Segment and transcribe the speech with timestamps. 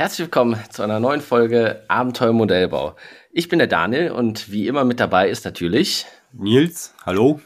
[0.00, 2.96] Herzlich willkommen zu einer neuen Folge Abenteuer Modellbau.
[3.32, 6.94] Ich bin der Daniel und wie immer mit dabei ist natürlich Nils.
[7.04, 7.42] Hallo.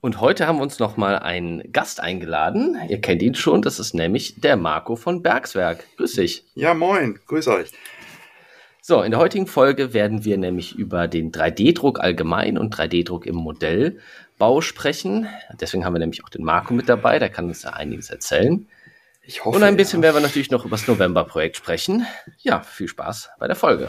[0.00, 2.78] Und heute haben wir uns nochmal einen Gast eingeladen.
[2.88, 5.84] Ihr kennt ihn schon, das ist nämlich der Marco von Bergswerk.
[5.96, 6.44] Grüß dich.
[6.54, 7.72] Ja, moin, grüß euch.
[8.80, 13.34] So, in der heutigen Folge werden wir nämlich über den 3D-Druck allgemein und 3D-Druck im
[13.34, 15.26] Modellbau sprechen.
[15.60, 18.68] Deswegen haben wir nämlich auch den Marco mit dabei, der kann uns da einiges erzählen.
[19.30, 20.06] Ich hoffe, und ein bisschen ja.
[20.06, 22.04] werden wir natürlich noch über das November-Projekt sprechen.
[22.38, 23.88] Ja, viel Spaß bei der Folge.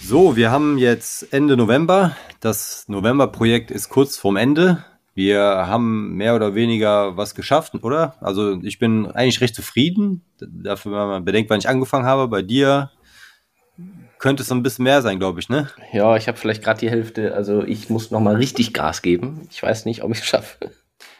[0.00, 2.16] So, wir haben jetzt Ende November.
[2.38, 4.84] Das November-Projekt ist kurz vorm Ende.
[5.14, 8.14] Wir haben mehr oder weniger was geschafft, oder?
[8.20, 10.24] Also ich bin eigentlich recht zufrieden.
[10.40, 12.28] Dafür, wenn man bedenkt, wann ich angefangen habe.
[12.28, 12.90] Bei dir
[14.18, 15.68] könnte es so ein bisschen mehr sein, glaube ich, ne?
[15.92, 17.34] Ja, ich habe vielleicht gerade die Hälfte.
[17.34, 19.48] Also ich muss noch mal richtig Gas geben.
[19.50, 20.70] Ich weiß nicht, ob ich es schaffe.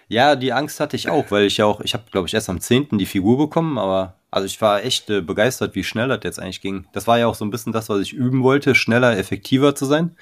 [0.07, 2.51] Ja, die Angst hatte ich auch, weil ich ja auch, ich habe, glaube ich, erst
[2.51, 2.99] am 10.
[2.99, 6.61] die Figur bekommen, aber also ich war echt äh, begeistert, wie schnell das jetzt eigentlich
[6.61, 6.87] ging.
[6.93, 9.87] Das war ja auch so ein bisschen das, was ich üben wollte, schneller, effektiver zu
[9.87, 10.17] sein.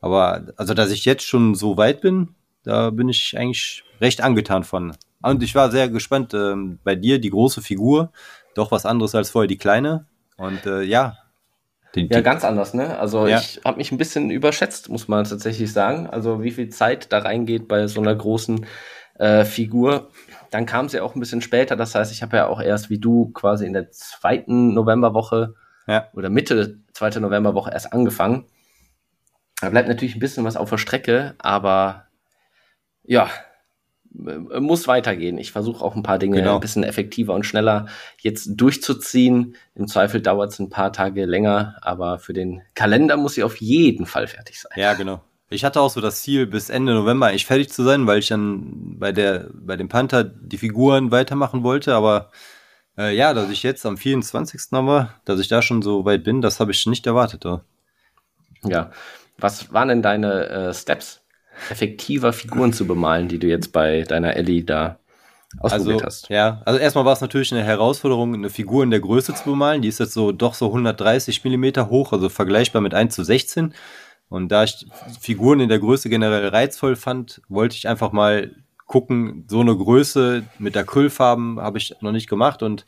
[0.00, 4.64] Aber also, dass ich jetzt schon so weit bin, da bin ich eigentlich recht angetan
[4.64, 4.94] von.
[5.22, 8.12] Und ich war sehr gespannt ähm, bei dir, die große Figur,
[8.54, 10.06] doch was anderes als vorher die kleine.
[10.36, 11.16] Und äh, ja.
[11.94, 12.98] Die, die ja, ganz anders, ne?
[12.98, 13.38] Also ja.
[13.38, 16.08] ich habe mich ein bisschen überschätzt, muss man tatsächlich sagen.
[16.08, 18.66] Also wie viel Zeit da reingeht bei so einer großen
[19.18, 20.10] äh, Figur.
[20.50, 21.76] Dann kam sie auch ein bisschen später.
[21.76, 25.54] Das heißt, ich habe ja auch erst wie du quasi in der zweiten Novemberwoche
[25.86, 26.08] ja.
[26.14, 28.46] oder Mitte zweite Novemberwoche erst angefangen.
[29.60, 32.05] Da bleibt natürlich ein bisschen was auf der Strecke, aber
[33.06, 33.30] ja,
[34.12, 35.38] muss weitergehen.
[35.38, 36.54] Ich versuche auch ein paar Dinge genau.
[36.54, 37.86] ein bisschen effektiver und schneller
[38.20, 39.56] jetzt durchzuziehen.
[39.74, 43.56] Im Zweifel dauert es ein paar Tage länger, aber für den Kalender muss sie auf
[43.56, 44.72] jeden Fall fertig sein.
[44.76, 45.22] Ja, genau.
[45.48, 48.28] Ich hatte auch so das Ziel, bis Ende November eigentlich fertig zu sein, weil ich
[48.28, 52.30] dann bei der, bei dem Panther die Figuren weitermachen wollte, aber
[52.98, 54.72] äh, ja, dass ich jetzt am 24.
[54.72, 57.46] November, dass ich da schon so weit bin, das habe ich nicht erwartet.
[57.46, 57.64] Oder?
[58.64, 58.90] Ja.
[59.38, 61.22] Was waren denn deine äh, Steps,
[61.70, 64.98] effektiver Figuren zu bemalen, die du jetzt bei deiner Ellie da
[65.58, 66.28] ausprobiert also, hast?
[66.28, 69.82] Ja, also erstmal war es natürlich eine Herausforderung, eine Figur in der Größe zu bemalen.
[69.82, 73.74] Die ist jetzt so doch so 130 Millimeter hoch, also vergleichbar mit 1 zu 16.
[74.28, 74.86] Und da ich
[75.20, 78.50] Figuren in der Größe generell reizvoll fand, wollte ich einfach mal
[78.86, 82.84] gucken, so eine Größe mit Acrylfarben habe ich noch nicht gemacht und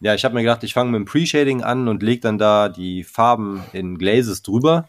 [0.00, 2.70] ja, ich habe mir gedacht, ich fange mit dem Pre-Shading an und lege dann da
[2.70, 4.88] die Farben in Glazes drüber.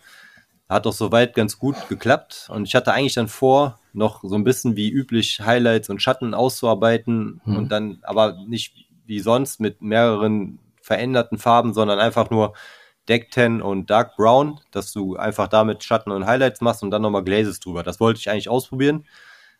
[0.72, 4.46] Hat auch soweit ganz gut geklappt und ich hatte eigentlich dann vor, noch so ein
[4.46, 7.56] bisschen wie üblich Highlights und Schatten auszuarbeiten mhm.
[7.58, 12.54] und dann aber nicht wie sonst mit mehreren veränderten Farben, sondern einfach nur
[13.10, 17.02] Deck 10 und Dark Brown, dass du einfach damit Schatten und Highlights machst und dann
[17.02, 17.84] nochmal Glazes drüber.
[17.84, 19.06] Das wollte ich eigentlich ausprobieren.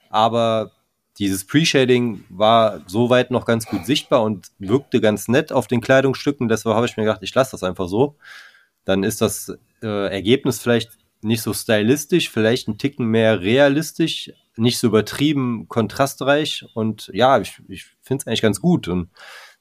[0.10, 0.72] Aber
[1.20, 6.48] dieses Pre-Shading war soweit noch ganz gut sichtbar und wirkte ganz nett auf den Kleidungsstücken.
[6.48, 8.16] Deshalb habe ich mir gedacht, ich lasse das einfach so.
[8.86, 14.80] Dann ist das äh, Ergebnis vielleicht nicht so stylistisch, vielleicht ein Ticken mehr realistisch, nicht
[14.80, 16.66] so übertrieben kontrastreich.
[16.74, 18.88] Und ja, ich, ich finde es eigentlich ganz gut.
[18.88, 19.10] Und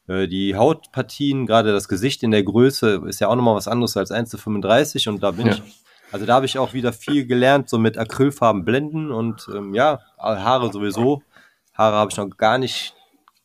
[0.08, 3.96] äh, die Hautpartien, gerade das Gesicht in der Größe, ist ja auch nochmal was anderes
[3.96, 5.54] als 1 zu 35 und da bin ja.
[5.54, 5.62] ich,
[6.10, 10.00] also da habe ich auch wieder viel gelernt, so mit Acrylfarben blenden und ähm, ja,
[10.18, 11.22] Haare sowieso.
[11.74, 12.94] Haare habe ich noch gar nicht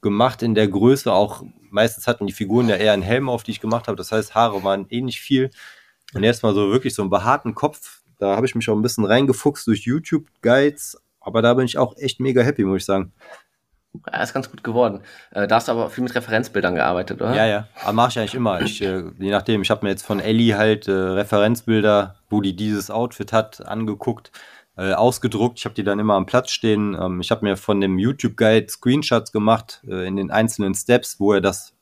[0.02, 3.52] gemacht in der Größe, auch meistens hatten die Figuren ja eher einen Helm auf, die
[3.52, 5.52] ich gemacht habe, das heißt, Haare waren eh nicht viel.
[6.14, 9.06] Und erstmal so wirklich so einen behaarten Kopf, da habe ich mich auch ein bisschen
[9.06, 13.14] reingefuchst durch YouTube-Guides, aber da bin ich auch echt mega happy, muss ich sagen.
[14.12, 15.02] Ja, ist ganz gut geworden.
[15.32, 17.36] Äh, da hast du aber viel mit Referenzbildern gearbeitet, oder?
[17.36, 17.68] Ja, ja.
[17.84, 18.62] Aber mache ich eigentlich immer.
[18.62, 22.56] Ich, äh, je nachdem, ich habe mir jetzt von Ellie halt äh, Referenzbilder, wo die
[22.56, 24.32] dieses Outfit hat, angeguckt,
[24.78, 25.60] äh, ausgedruckt.
[25.60, 26.98] Ich habe die dann immer am Platz stehen.
[27.00, 31.34] Ähm, ich habe mir von dem YouTube-Guide Screenshots gemacht äh, in den einzelnen Steps, wo
[31.34, 31.74] er das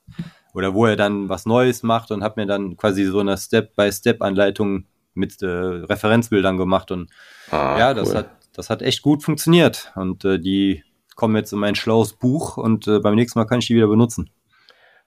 [0.54, 4.86] oder wo er dann was Neues macht und habe mir dann quasi so eine Step-by-Step-Anleitung
[5.14, 6.92] mit äh, Referenzbildern gemacht.
[6.92, 7.10] Und
[7.52, 8.18] ah, ja, das cool.
[8.18, 9.92] hat das hat echt gut funktioniert.
[9.96, 10.84] Und äh, die
[11.16, 13.88] kommen jetzt in mein schlaues Buch und äh, beim nächsten Mal kann ich die wieder
[13.88, 14.30] benutzen.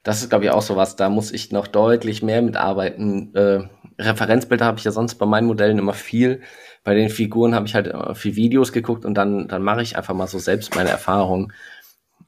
[0.02, 0.96] Das ist, glaube ich, auch so was.
[0.96, 3.34] Da muss ich noch deutlich mehr mitarbeiten.
[3.34, 3.68] Äh,
[3.98, 6.42] Referenzbilder habe ich ja sonst bei meinen Modellen immer viel.
[6.84, 9.96] Bei den Figuren habe ich halt immer viel Videos geguckt und dann, dann mache ich
[9.96, 11.52] einfach mal so selbst meine Erfahrungen.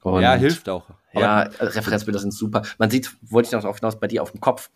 [0.04, 0.86] ja, hilft auch.
[1.12, 2.62] ja, Referenzbilder sind super.
[2.78, 4.70] Man sieht, wollte ich noch auf hinaus, bei dir auf dem Kopf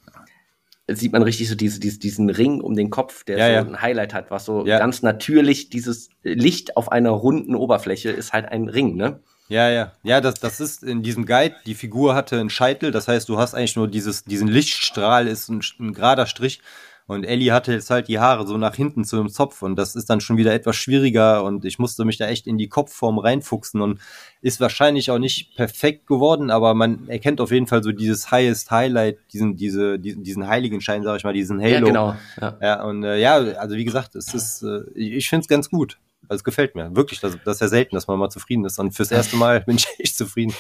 [0.88, 3.60] sieht man richtig so diese, diese, diesen Ring um den Kopf, der ja, so ja.
[3.60, 4.78] ein Highlight hat, was so ja.
[4.78, 9.20] ganz natürlich dieses Licht auf einer runden Oberfläche ist halt ein Ring, ne?
[9.48, 9.92] Ja, ja.
[10.02, 13.38] Ja, das, das ist in diesem Guide, die Figur hatte einen Scheitel, das heißt, du
[13.38, 16.60] hast eigentlich nur dieses, diesen Lichtstrahl, ist ein, ein gerader Strich.
[17.06, 19.96] Und Ellie hatte jetzt halt die Haare so nach hinten zu einem Zopf und das
[19.96, 23.18] ist dann schon wieder etwas schwieriger und ich musste mich da echt in die Kopfform
[23.18, 24.00] reinfuchsen und
[24.40, 28.70] ist wahrscheinlich auch nicht perfekt geworden, aber man erkennt auf jeden Fall so dieses Highest
[28.70, 31.72] Highlight, diesen, diese, diesen, diesen Heiligenschein, sag ich mal, diesen Halo.
[31.72, 32.16] Ja, genau.
[32.40, 35.70] Ja, ja und äh, ja, also wie gesagt, es ist, äh, ich finde es ganz
[35.70, 35.98] gut.
[36.28, 36.94] Also es gefällt mir.
[36.94, 38.78] Wirklich, das, das ist ja selten, dass man mal zufrieden ist.
[38.78, 40.54] Und fürs erste Mal bin ich echt zufrieden.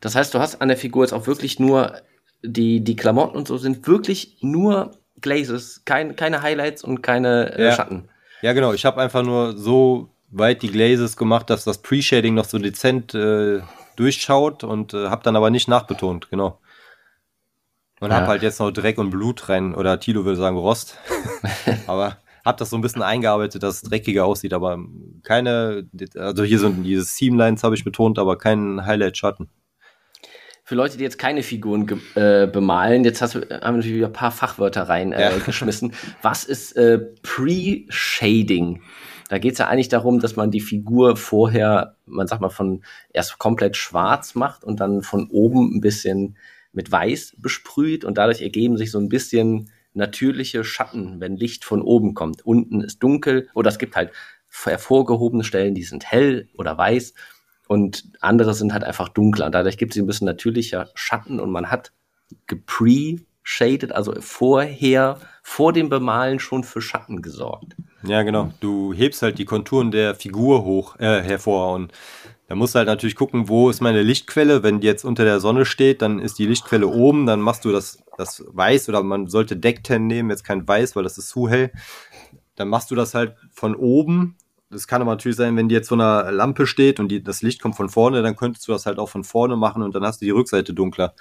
[0.00, 1.94] Das heißt, du hast an der Figur jetzt auch wirklich nur
[2.42, 7.64] die, die Klamotten und so sind wirklich nur Glazes, kein, keine Highlights und keine äh,
[7.66, 7.72] ja.
[7.72, 8.08] Schatten.
[8.42, 8.72] Ja, genau.
[8.72, 13.14] Ich habe einfach nur so weit die Glazes gemacht, dass das Pre-Shading noch so dezent
[13.14, 13.60] äh,
[13.96, 16.60] durchschaut und äh, habe dann aber nicht nachbetont, genau.
[18.00, 18.16] Und ja.
[18.16, 20.98] habe halt jetzt noch Dreck und Blut rein, oder Tilo würde sagen Rost.
[21.86, 24.78] aber habe das so ein bisschen eingearbeitet, dass es dreckiger aussieht, aber
[25.22, 29.50] keine, also hier sind diese Seamlines habe ich betont, aber keinen Highlight-Schatten
[30.68, 34.12] für Leute, die jetzt keine Figuren äh, bemalen, jetzt hast, haben wir natürlich wieder ein
[34.12, 35.92] paar Fachwörter reingeschmissen.
[35.92, 35.98] Äh, ja.
[36.20, 38.82] Was ist äh, Pre-Shading?
[39.30, 42.82] Da geht es ja eigentlich darum, dass man die Figur vorher, man sagt mal, von
[43.14, 46.36] erst komplett schwarz macht und dann von oben ein bisschen
[46.74, 51.80] mit weiß besprüht und dadurch ergeben sich so ein bisschen natürliche Schatten, wenn Licht von
[51.80, 52.44] oben kommt.
[52.44, 54.10] Unten ist dunkel oder es gibt halt
[54.64, 57.14] hervorgehobene Stellen, die sind hell oder weiß
[57.68, 59.50] und andere sind halt einfach dunkler.
[59.50, 61.92] Dadurch gibt es ein bisschen natürlicher Schatten und man hat
[62.46, 67.76] gepre-shaded, also vorher, vor dem Bemalen schon für Schatten gesorgt.
[68.02, 68.52] Ja, genau.
[68.60, 71.92] Du hebst halt die Konturen der Figur hoch, äh, hervor und
[72.48, 74.62] da musst du halt natürlich gucken, wo ist meine Lichtquelle.
[74.62, 77.72] Wenn die jetzt unter der Sonne steht, dann ist die Lichtquelle oben, dann machst du
[77.72, 81.50] das, das Weiß oder man sollte Deckten nehmen, jetzt kein Weiß, weil das ist zu
[81.50, 81.70] hell.
[82.56, 84.36] Dann machst du das halt von oben
[84.70, 87.42] das kann aber natürlich sein, wenn die jetzt vor einer Lampe steht und die, das
[87.42, 90.04] Licht kommt von vorne, dann könntest du das halt auch von vorne machen und dann
[90.04, 91.14] hast du die Rückseite dunkler.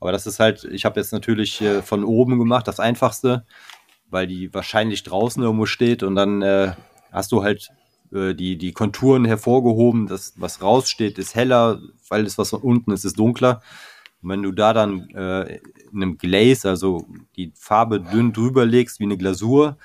[0.00, 3.44] Aber das ist halt, ich habe jetzt natürlich äh, von oben gemacht, das einfachste,
[4.08, 6.72] weil die wahrscheinlich draußen irgendwo steht und dann äh,
[7.12, 7.68] hast du halt
[8.12, 10.06] äh, die, die Konturen hervorgehoben.
[10.06, 13.60] Das, was raussteht, ist heller, weil das, was unten ist, ist dunkler.
[14.22, 15.56] Und wenn du da dann äh,
[15.92, 17.06] in einem Glaze, also
[17.36, 19.76] die Farbe dünn drüber legst, wie eine Glasur,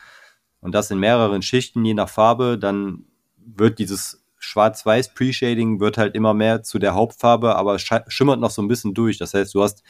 [0.63, 3.05] und das in mehreren Schichten, je nach Farbe, dann
[3.35, 8.61] wird dieses Schwarz-Weiß Pre-Shading wird halt immer mehr zu der Hauptfarbe, aber schimmert noch so
[8.61, 9.17] ein bisschen durch.
[9.17, 9.83] Das heißt, du hast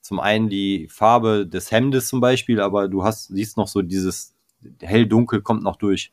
[0.00, 4.34] zum einen die Farbe des Hemdes zum Beispiel, aber du hast, siehst noch so dieses
[4.80, 6.12] hell-dunkel kommt noch durch.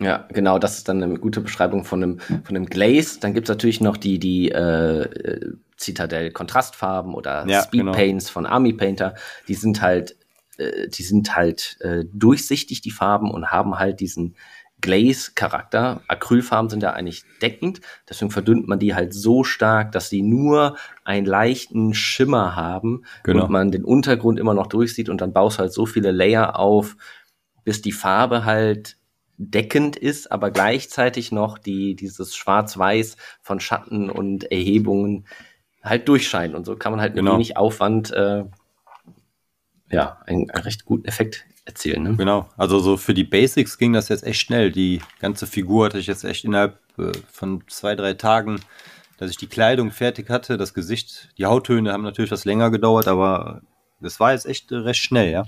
[0.00, 3.20] Ja, genau, das ist dann eine gute Beschreibung von einem, von einem Glaze.
[3.20, 7.92] Dann gibt's natürlich noch die, die äh, Citadel Kontrastfarben oder ja, Speed genau.
[7.92, 9.14] Paints von Army Painter.
[9.46, 10.16] Die sind halt
[10.58, 14.34] äh, die sind halt äh, durchsichtig, die Farben, und haben halt diesen
[14.80, 16.02] Glaze-Charakter.
[16.08, 20.76] Acrylfarben sind ja eigentlich deckend, deswegen verdünnt man die halt so stark, dass sie nur
[21.04, 23.44] einen leichten Schimmer haben genau.
[23.44, 26.96] und man den Untergrund immer noch durchsieht und dann baust halt so viele Layer auf,
[27.64, 28.98] bis die Farbe halt
[29.36, 35.26] deckend ist, aber gleichzeitig noch die, dieses Schwarz-Weiß von Schatten und Erhebungen
[35.82, 36.54] halt durchscheint.
[36.54, 37.34] Und so kann man halt mit genau.
[37.34, 38.44] wenig Aufwand äh,
[39.90, 42.02] ja, einen, einen recht guten Effekt erzielen.
[42.02, 42.16] Ne?
[42.16, 44.70] Genau, also so für die Basics ging das jetzt echt schnell.
[44.70, 48.60] Die ganze Figur hatte ich jetzt echt innerhalb äh, von zwei, drei Tagen,
[49.18, 53.08] dass ich die Kleidung fertig hatte, das Gesicht, die Hauttöne haben natürlich was länger gedauert,
[53.08, 53.62] aber
[54.00, 55.44] das war jetzt echt äh, recht schnell, ja.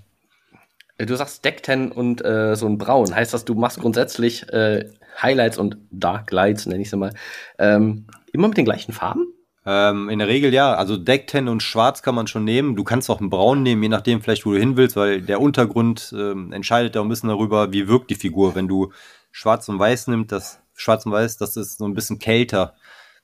[0.99, 3.15] Äh, du sagst Deckten und äh, so ein Braun.
[3.15, 4.89] Heißt das, du machst grundsätzlich äh,
[5.21, 7.13] Highlights und Darklights, nenne ich sie mal,
[7.59, 9.27] ähm, immer mit den gleichen Farben?
[9.69, 12.77] Ähm, in der Regel ja, also Deckten und Schwarz kann man schon nehmen.
[12.77, 15.41] Du kannst auch einen Braun nehmen, je nachdem vielleicht, wo du hin willst, weil der
[15.41, 18.55] Untergrund ähm, entscheidet da ein bisschen darüber, wie wirkt die Figur.
[18.55, 18.93] Wenn du
[19.33, 22.77] Schwarz und Weiß nimmst, das Schwarz und Weiß, das ist so ein bisschen kälter.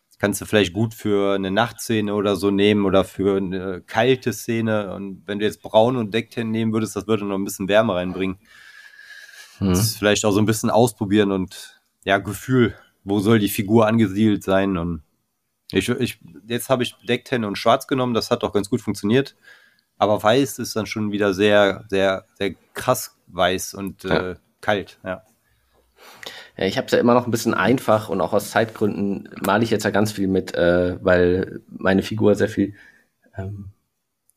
[0.08, 4.32] Das kannst du vielleicht gut für eine Nachtszene oder so nehmen oder für eine kalte
[4.32, 4.92] Szene.
[4.94, 7.94] Und wenn du jetzt Braun und Deckten nehmen würdest, das würde noch ein bisschen Wärme
[7.94, 8.38] reinbringen.
[9.60, 9.68] Mhm.
[9.68, 13.86] Das ist vielleicht auch so ein bisschen ausprobieren und ja, Gefühl, wo soll die Figur
[13.86, 15.04] angesiedelt sein und
[15.72, 19.36] ich, ich, jetzt habe ich Deckten und Schwarz genommen, das hat auch ganz gut funktioniert.
[19.98, 24.30] Aber Weiß ist dann schon wieder sehr, sehr, sehr krass weiß und ja.
[24.30, 25.22] äh, kalt, ja.
[26.56, 29.64] Ja, ich habe es ja immer noch ein bisschen einfach und auch aus Zeitgründen male
[29.64, 32.74] ich jetzt ja ganz viel mit, äh, weil meine Figur sehr viel
[33.36, 33.70] ähm,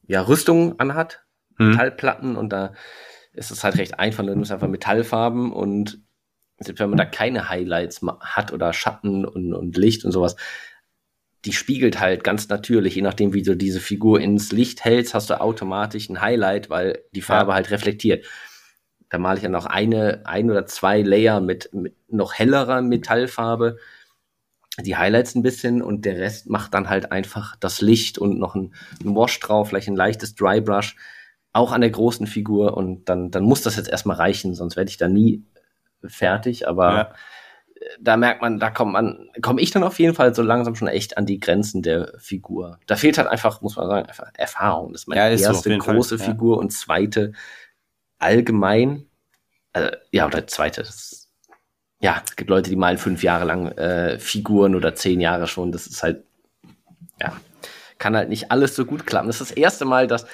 [0.07, 1.25] ja, Rüstung anhat,
[1.57, 1.71] mhm.
[1.71, 2.73] Metallplatten und da
[3.33, 5.99] ist es halt recht einfach, du nimmst einfach Metallfarben und
[6.59, 10.37] selbst wenn man da keine Highlights hat oder Schatten und, und Licht und sowas,
[11.45, 15.29] die spiegelt halt ganz natürlich, je nachdem, wie du diese Figur ins Licht hältst, hast
[15.29, 17.55] du automatisch ein Highlight, weil die Farbe ja.
[17.55, 18.25] halt reflektiert.
[19.09, 23.77] Da male ich ja noch eine, ein oder zwei Layer mit, mit noch hellerer Metallfarbe.
[24.79, 28.55] die Highlights ein bisschen und der Rest macht dann halt einfach das Licht und noch
[28.55, 28.73] ein,
[29.03, 30.95] ein Wash drauf, vielleicht ein leichtes Dry Brush,
[31.53, 34.89] auch an der großen Figur und dann, dann muss das jetzt erstmal reichen, sonst werde
[34.89, 35.45] ich da nie
[36.03, 37.13] fertig, aber ja.
[37.99, 40.87] Da merkt man, da kommt man, komme ich dann auf jeden Fall so langsam schon
[40.87, 42.79] echt an die Grenzen der Figur.
[42.87, 44.93] Da fehlt halt einfach, muss man sagen, einfach Erfahrung.
[44.93, 46.27] Das ist meine ja, ist erste so große Fall.
[46.27, 46.61] Figur ja.
[46.61, 47.33] und zweite
[48.17, 49.05] allgemein,
[49.73, 51.25] äh, ja, oder zweite, das
[51.99, 55.71] ja, es gibt Leute, die malen fünf Jahre lang äh, Figuren oder zehn Jahre schon.
[55.71, 56.23] Das ist halt,
[57.19, 57.35] ja,
[57.97, 59.27] kann halt nicht alles so gut klappen.
[59.27, 60.27] Das ist das erste Mal, dass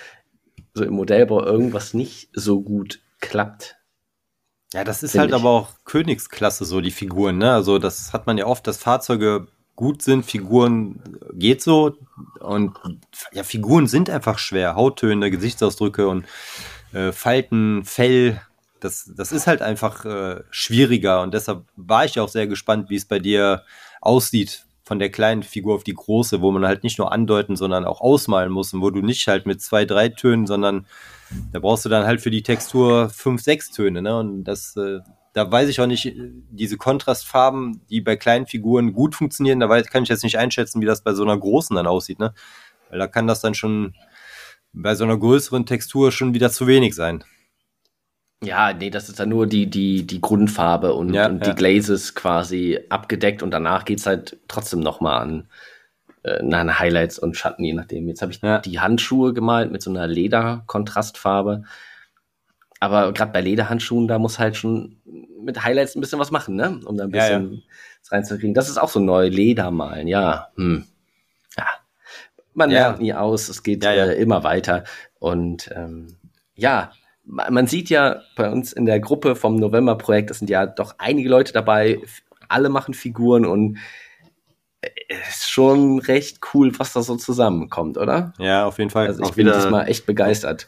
[0.74, 3.78] so im Modellbau irgendwas nicht so gut klappt.
[4.74, 5.36] Ja, das ist halt ich.
[5.36, 7.52] aber auch Königsklasse, so die Figuren, ne?
[7.52, 11.02] Also, das hat man ja oft, dass Fahrzeuge gut sind, Figuren
[11.34, 11.98] geht so.
[12.40, 12.78] Und
[13.34, 14.76] ja, Figuren sind einfach schwer.
[14.76, 16.26] Hauttöne, Gesichtsausdrücke und
[16.94, 18.42] äh, Falten, Fell,
[18.80, 22.96] das, das ist halt einfach äh, schwieriger und deshalb war ich auch sehr gespannt, wie
[22.96, 23.64] es bei dir
[24.02, 27.86] aussieht von der kleinen Figur auf die große, wo man halt nicht nur andeuten, sondern
[27.86, 30.88] auch ausmalen muss und wo du nicht halt mit zwei, drei Tönen, sondern
[31.52, 34.18] da brauchst du dann halt für die Textur fünf, sechs Töne, ne?
[34.18, 35.00] Und das, äh,
[35.34, 36.14] da weiß ich auch nicht,
[36.50, 40.82] diese Kontrastfarben, die bei kleinen Figuren gut funktionieren, da weiß, kann ich jetzt nicht einschätzen,
[40.82, 42.34] wie das bei so einer großen dann aussieht, ne?
[42.90, 43.96] Weil da kann das dann schon
[44.74, 47.24] bei so einer größeren Textur schon wieder zu wenig sein.
[48.44, 52.16] Ja, nee, das ist dann nur die, die, die Grundfarbe und, ja, und die Glazes
[52.16, 55.48] quasi abgedeckt und danach geht's halt trotzdem nochmal an
[56.24, 58.08] äh, na, Highlights und Schatten, je nachdem.
[58.08, 58.60] Jetzt habe ich ja.
[58.60, 61.64] die Handschuhe gemalt mit so einer Lederkontrastfarbe.
[62.80, 65.00] Aber gerade bei Lederhandschuhen, da muss halt schon
[65.40, 66.80] mit Highlights ein bisschen was machen, ne?
[66.86, 67.62] Um da ein bisschen ja,
[68.10, 68.56] reinzukriegen.
[68.56, 70.48] Das ist auch so neu, Ledermalen, ja.
[70.56, 70.86] Hm.
[71.58, 71.68] Ja.
[72.56, 74.84] Man lernt nie aus, es geht äh, immer weiter.
[75.20, 76.18] Und ähm,
[76.56, 76.92] ja,
[77.32, 81.30] man sieht ja bei uns in der Gruppe vom November-Projekt, das sind ja doch einige
[81.30, 82.00] Leute dabei,
[82.50, 83.78] alle machen Figuren und
[85.08, 88.34] es ist schon recht cool, was da so zusammenkommt, oder?
[88.40, 89.08] Ja, auf jeden Fall.
[89.08, 90.68] Also ich bin diesmal echt begeistert.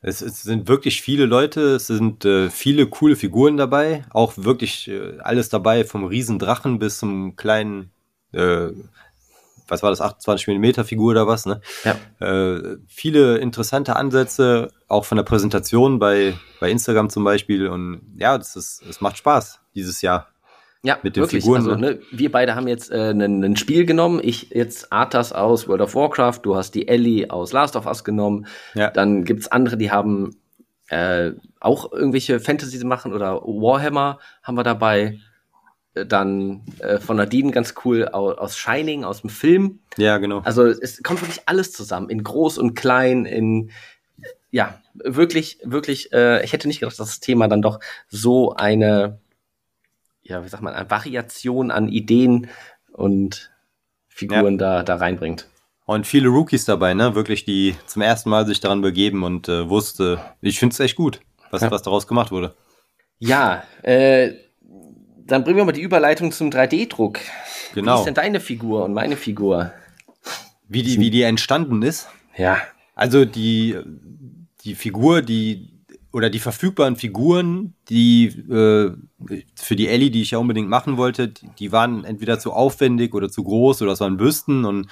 [0.00, 4.88] Es, es, sind wirklich viele Leute, es sind äh, viele coole Figuren dabei, auch wirklich
[4.88, 7.90] äh, alles dabei, vom Riesendrachen bis zum kleinen
[8.32, 8.68] äh,
[9.68, 11.60] was war das, 28 mm Figur oder was, ne?
[11.84, 11.96] Ja.
[12.26, 17.68] Äh, viele interessante Ansätze, auch von der Präsentation bei, bei Instagram zum Beispiel.
[17.68, 20.28] Und ja, das ist, es macht Spaß dieses Jahr.
[20.82, 21.42] Ja, mit den wirklich.
[21.42, 21.62] Figuren.
[21.62, 21.92] Also, ne?
[21.92, 24.20] ne, wir beide haben jetzt äh, ein Spiel genommen.
[24.22, 28.04] Ich jetzt Arthas aus World of Warcraft, du hast die Ellie aus Last of Us
[28.04, 28.46] genommen.
[28.74, 28.90] Ja.
[28.90, 30.36] Dann gibt's andere, die haben
[30.88, 35.18] äh, auch irgendwelche Fantasy machen oder Warhammer haben wir dabei
[36.06, 39.80] dann äh, von Nadine ganz cool aus, aus, Shining, aus dem Film.
[39.96, 40.40] Ja, genau.
[40.40, 43.70] Also es kommt wirklich alles zusammen, in groß und klein, in
[44.50, 49.20] ja, wirklich, wirklich, äh, ich hätte nicht gedacht, dass das Thema dann doch so eine,
[50.22, 52.48] ja, wie sagt man, eine Variation an Ideen
[52.92, 53.50] und
[54.08, 54.82] Figuren ja.
[54.82, 55.46] da, da reinbringt.
[55.84, 57.14] Und viele Rookies dabei, ne?
[57.14, 60.96] Wirklich, die zum ersten Mal sich daran begeben und äh, wusste, ich finde es echt
[60.96, 61.70] gut, was, ja.
[61.70, 62.54] was daraus gemacht wurde.
[63.18, 64.32] Ja, äh,
[65.28, 67.20] dann bringen wir mal die Überleitung zum 3D-Druck.
[67.74, 67.94] Genau.
[67.94, 69.72] Wie ist denn deine Figur und meine Figur?
[70.68, 72.08] Wie die, wie die entstanden ist?
[72.36, 72.58] Ja.
[72.94, 73.76] Also die,
[74.64, 75.78] die Figur, die
[76.12, 78.92] oder die verfügbaren Figuren, die äh,
[79.54, 83.14] für die Ellie, die ich ja unbedingt machen wollte, die, die waren entweder zu aufwendig
[83.14, 84.88] oder zu groß oder es waren Büsten und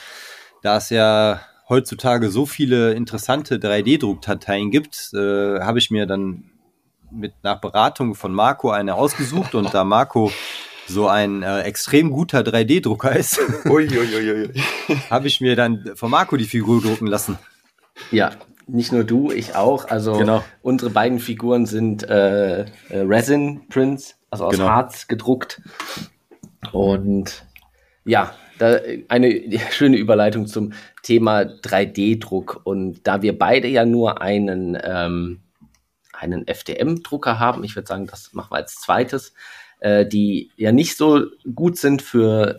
[0.63, 6.45] da es ja heutzutage so viele interessante 3D-Druckdateien gibt, äh, habe ich mir dann
[7.11, 10.31] mit nach Beratung von Marco eine ausgesucht und da Marco
[10.89, 13.41] so ein äh, extrem guter 3D-Drucker ist,
[15.11, 17.39] habe ich mir dann von Marco die Figur drucken lassen.
[18.11, 18.33] Ja,
[18.67, 19.89] nicht nur du, ich auch.
[19.89, 20.45] Also genau.
[20.63, 24.69] unsere beiden Figuren sind äh, äh Resin Prints, also aus genau.
[24.69, 25.61] Harz gedruckt.
[26.73, 27.45] Und
[28.05, 30.73] ja, da eine schöne Überleitung zum
[31.03, 32.61] Thema 3D-Druck.
[32.65, 35.41] Und da wir beide ja nur einen ähm,
[36.19, 37.65] einen FDM-Drucker haben.
[37.65, 39.35] Ich würde sagen, das machen wir als zweites,
[39.81, 42.59] äh, die ja nicht so gut sind für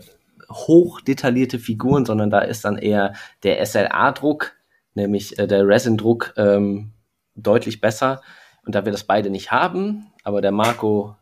[0.50, 4.52] hoch detaillierte Figuren, sondern da ist dann eher der SLA-Druck,
[4.94, 6.92] nämlich äh, der Resin-Druck, ähm,
[7.34, 8.22] deutlich besser.
[8.64, 11.16] Und da wir das beide nicht haben, aber der Marco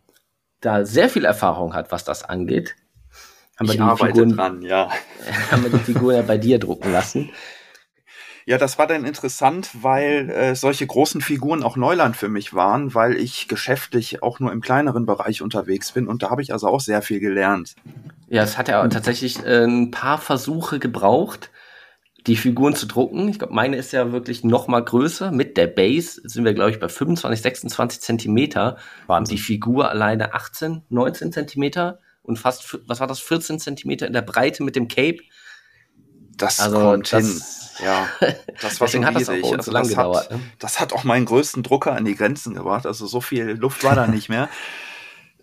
[0.61, 2.75] da sehr viel Erfahrung hat, was das angeht,
[3.59, 4.91] haben wir die Figuren, dran, ja.
[5.51, 7.31] haben wir die Figuren ja bei dir drucken lassen.
[8.49, 12.95] Ja, das war dann interessant, weil äh, solche großen Figuren auch Neuland für mich waren,
[12.95, 16.69] weil ich geschäftlich auch nur im kleineren Bereich unterwegs bin und da habe ich also
[16.69, 17.75] auch sehr viel gelernt.
[18.29, 21.51] Ja, es hat ja tatsächlich äh, ein paar Versuche gebraucht,
[22.29, 23.29] die Figuren zu drucken.
[23.29, 25.33] Ich glaube, meine ist ja wirklich noch mal größer.
[25.33, 28.77] Mit der Base sind wir, glaube ich, bei 25, 26 Zentimeter.
[29.09, 29.37] Wahnsinn.
[29.37, 31.99] Die Figur alleine 18, 19 Zentimeter.
[32.23, 35.19] und fast, was war das, 14 Zentimeter in der Breite mit dem Cape.
[36.37, 37.43] Das also, kommt das, hin.
[37.83, 38.09] Ja,
[38.61, 39.43] das war schon hat riesig.
[39.43, 40.25] Das auch also, lang gedauert.
[40.25, 40.41] Hat, ne?
[40.59, 42.87] Das hat auch meinen größten Drucker an die Grenzen gebracht.
[42.87, 44.49] Also so viel Luft war da nicht mehr.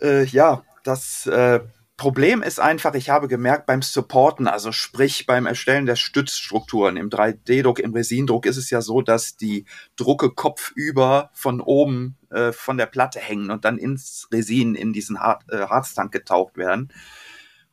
[0.02, 1.62] Äh, ja, das äh,
[1.96, 7.10] Problem ist einfach, ich habe gemerkt beim Supporten, also sprich beim Erstellen der Stützstrukturen im
[7.10, 12.78] 3D-Druck, im Resindruck ist es ja so, dass die Drucke kopfüber von oben äh, von
[12.78, 16.92] der Platte hängen und dann ins Resin, in diesen Har äh, Harztank getaucht werden.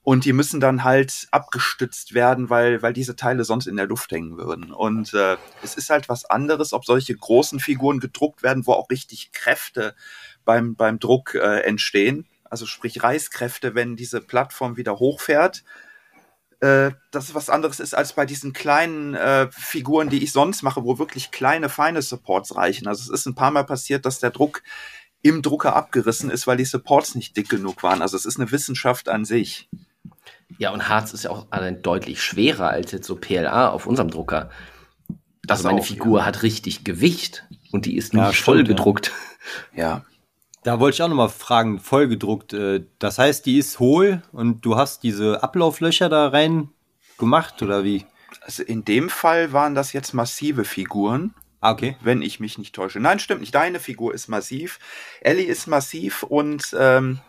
[0.02, 4.11] Und die müssen dann halt abgestützt werden, weil, weil diese Teile sonst in der Luft
[4.12, 4.73] hängen würden.
[4.73, 8.88] Und äh, es ist halt was anderes, ob solche großen Figuren gedruckt werden, wo auch
[8.88, 9.95] richtig Kräfte
[10.45, 15.62] beim, beim Druck äh, entstehen also sprich Reißkräfte, wenn diese Plattform wieder hochfährt.
[16.59, 20.85] Äh, das was anderes ist als bei diesen kleinen äh, Figuren, die ich sonst mache,
[20.85, 22.88] wo wirklich kleine, feine Supports reichen.
[22.88, 24.62] Also es ist ein paar Mal passiert, dass der Druck
[25.23, 28.02] im Drucker abgerissen ist, weil die Supports nicht dick genug waren.
[28.02, 29.69] Also es ist eine Wissenschaft an sich.
[30.59, 31.47] Ja, und Harz ist ja auch
[31.83, 34.50] deutlich schwerer als jetzt so PLA auf unserem Drucker.
[35.49, 36.26] Also meine auch, Figur ja.
[36.26, 39.12] hat richtig Gewicht und die ist nicht ja, voll gedruckt.
[39.75, 40.04] Ja.
[40.62, 42.52] Da wollte ich auch nochmal fragen, vollgedruckt.
[42.52, 46.69] Äh, das heißt, die ist hohl und du hast diese Ablauflöcher da rein
[47.16, 48.04] gemacht oder wie?
[48.42, 51.35] Also in dem Fall waren das jetzt massive Figuren.
[51.61, 51.97] Ah, okay.
[52.00, 53.00] Wenn ich mich nicht täusche.
[53.00, 53.54] Nein, stimmt nicht.
[53.54, 54.78] Deine Figur ist massiv.
[55.21, 57.21] Ellie ist massiv und ähm,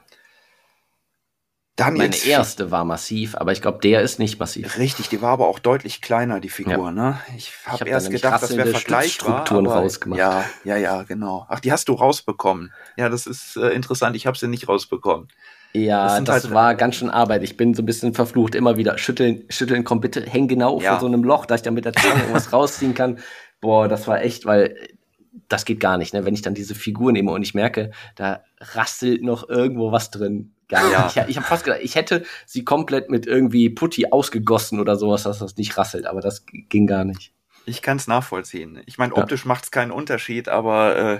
[1.78, 4.78] dann Meine jetzt, erste war massiv, aber ich glaube, der ist nicht massiv.
[4.78, 6.74] Richtig, die war aber auch deutlich kleiner, die Figur.
[6.88, 6.92] Ja.
[6.92, 7.20] Ne?
[7.38, 9.50] Ich habe hab erst gedacht, das wäre vergleichbar.
[9.50, 10.20] Aber, rausgemacht.
[10.20, 11.46] Ja, ja, ja, genau.
[11.48, 12.74] Ach, die hast du rausbekommen.
[12.98, 14.16] Ja, das ist äh, interessant.
[14.18, 15.30] Ich habe sie nicht rausbekommen.
[15.74, 17.42] Ja, das, das halt, war ganz schön Arbeit.
[17.44, 18.54] Ich bin so ein bisschen verflucht.
[18.56, 20.92] Immer wieder schütteln, schütteln, komm bitte, häng genau ja.
[20.92, 23.20] vor so einem Loch, dass ich dann mit der Zange irgendwas rausziehen kann.
[23.62, 24.76] Boah, das war echt, weil
[25.48, 26.26] das geht gar nicht, ne?
[26.26, 30.54] Wenn ich dann diese Figur nehme und ich merke, da rastelt noch irgendwo was drin
[30.72, 30.90] Geil.
[30.90, 31.08] Ja.
[31.08, 35.24] Ich, ich habe fast gedacht, ich hätte sie komplett mit irgendwie Putti ausgegossen oder sowas,
[35.24, 37.34] dass das nicht rasselt, aber das ging gar nicht.
[37.66, 38.82] Ich kann es nachvollziehen.
[38.86, 39.50] Ich meine, optisch ja.
[39.50, 41.20] macht es keinen Unterschied, aber äh,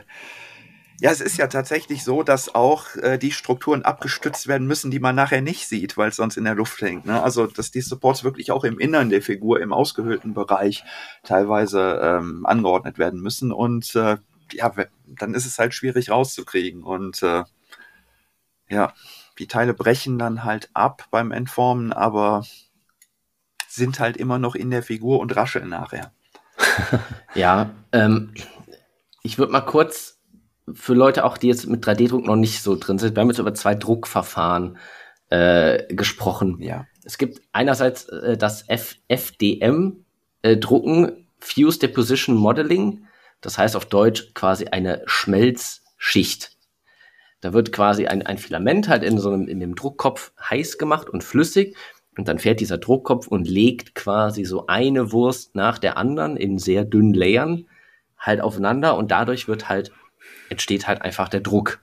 [1.02, 5.00] ja, es ist ja tatsächlich so, dass auch äh, die Strukturen abgestützt werden müssen, die
[5.00, 7.06] man nachher nicht sieht, weil es sonst in der Luft hängt.
[7.06, 7.22] Ne?
[7.22, 10.86] Also, dass die Supports wirklich auch im Innern der Figur, im ausgehöhlten Bereich
[11.24, 13.52] teilweise ähm, angeordnet werden müssen.
[13.52, 14.16] Und äh,
[14.54, 14.74] ja,
[15.08, 16.84] dann ist es halt schwierig rauszukriegen.
[16.84, 17.44] Und äh,
[18.70, 18.94] ja,
[19.42, 22.46] die Teile brechen dann halt ab beim Entformen, aber
[23.68, 26.12] sind halt immer noch in der Figur und rascheln nachher.
[27.34, 28.36] ja, ähm,
[29.24, 30.20] ich würde mal kurz
[30.72, 33.40] für Leute auch, die jetzt mit 3D-Druck noch nicht so drin sind, wir haben jetzt
[33.40, 34.78] über zwei Druckverfahren
[35.30, 36.62] äh, gesprochen.
[36.62, 36.86] Ja.
[37.04, 40.06] Es gibt einerseits äh, das F FDM
[40.44, 43.08] äh, Drucken, Fuse Deposition Modeling,
[43.42, 46.52] das heißt auf Deutsch quasi eine Schmelzschicht.
[47.42, 51.10] Da wird quasi ein, ein Filament halt in so einem, in dem Druckkopf heiß gemacht
[51.10, 51.76] und flüssig.
[52.18, 56.60] Und dann fährt dieser Druckkopf und legt quasi so eine Wurst nach der anderen in
[56.60, 57.66] sehr dünnen Layern
[58.18, 59.92] halt aufeinander und dadurch wird halt,
[60.50, 61.82] entsteht halt einfach der Druck.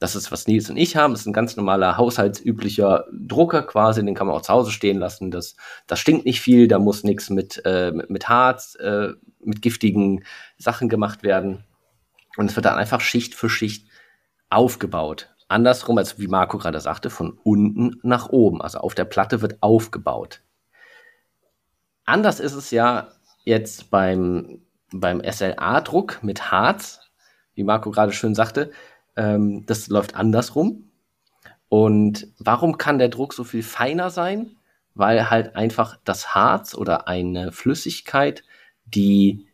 [0.00, 1.14] Das ist, was Nils und ich haben.
[1.14, 4.04] Das ist ein ganz normaler haushaltsüblicher Drucker quasi.
[4.04, 5.30] Den kann man auch zu Hause stehen lassen.
[5.30, 6.68] Das, das stinkt nicht viel.
[6.68, 10.24] Da muss nichts mit, äh, mit Harz, äh, mit giftigen
[10.58, 11.64] Sachen gemacht werden.
[12.36, 13.86] Und es wird dann einfach Schicht für Schicht
[14.54, 15.34] aufgebaut.
[15.48, 18.62] Andersrum, als wie Marco gerade sagte, von unten nach oben.
[18.62, 20.40] Also auf der Platte wird aufgebaut.
[22.04, 23.08] Anders ist es ja
[23.44, 24.62] jetzt beim,
[24.92, 27.00] beim SLA-Druck mit Harz,
[27.54, 28.70] wie Marco gerade schön sagte.
[29.16, 30.90] Ähm, das läuft andersrum.
[31.68, 34.56] Und warum kann der Druck so viel feiner sein?
[34.94, 38.44] Weil halt einfach das Harz oder eine Flüssigkeit,
[38.84, 39.48] die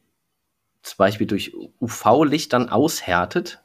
[0.83, 3.63] zum Beispiel durch UV-Licht dann aushärtet,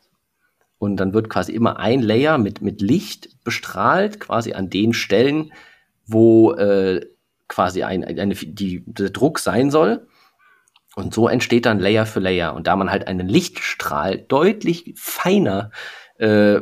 [0.86, 5.52] und dann wird quasi immer ein Layer mit, mit Licht bestrahlt, quasi an den Stellen,
[6.06, 7.06] wo äh,
[7.48, 10.08] quasi ein, eine, die, der Druck sein soll.
[10.96, 12.54] Und so entsteht dann Layer für Layer.
[12.54, 15.72] Und da man halt einen Lichtstrahl deutlich feiner,
[16.18, 16.62] äh,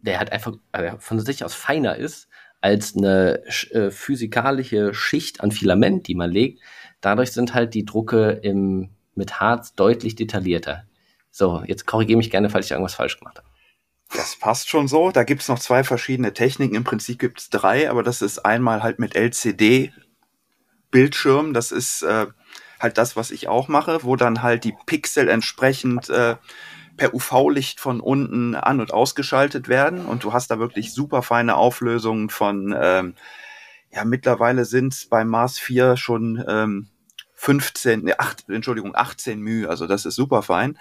[0.00, 2.28] der halt einfach äh, von sich aus feiner ist,
[2.60, 6.60] als eine äh, physikalische Schicht an Filament, die man legt,
[7.00, 10.87] dadurch sind halt die Drucke im, mit Harz deutlich detaillierter.
[11.38, 13.46] So, jetzt korrigiere mich gerne, falls ich irgendwas falsch gemacht habe.
[14.12, 15.12] Das passt schon so.
[15.12, 16.74] Da gibt es noch zwei verschiedene Techniken.
[16.74, 21.54] Im Prinzip gibt es drei, aber das ist einmal halt mit LCD-Bildschirm.
[21.54, 22.26] Das ist äh,
[22.80, 26.34] halt das, was ich auch mache, wo dann halt die Pixel entsprechend äh,
[26.96, 30.06] per UV-Licht von unten an- und ausgeschaltet werden.
[30.06, 33.14] Und du hast da wirklich super feine Auflösungen von, ähm,
[33.92, 36.88] ja, mittlerweile sind es beim Mars 4 schon ähm,
[37.34, 39.68] 15, ne, 8, Entschuldigung, 18 μ.
[39.68, 40.76] Also das ist super fein.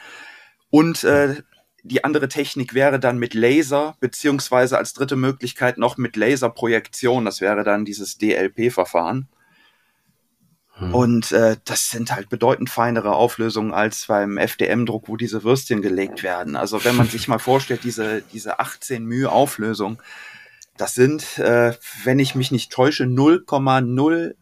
[0.69, 1.41] Und äh,
[1.83, 7.25] die andere Technik wäre dann mit Laser, beziehungsweise als dritte Möglichkeit noch mit Laserprojektion.
[7.25, 9.27] Das wäre dann dieses DLP-Verfahren.
[10.73, 10.93] Hm.
[10.93, 16.23] Und äh, das sind halt bedeutend feinere Auflösungen als beim FDM-Druck, wo diese Würstchen gelegt
[16.23, 16.55] werden.
[16.55, 20.01] Also wenn man sich mal vorstellt, diese, diese 18 μ Auflösung,
[20.77, 24.35] das sind, äh, wenn ich mich nicht täusche, 0,018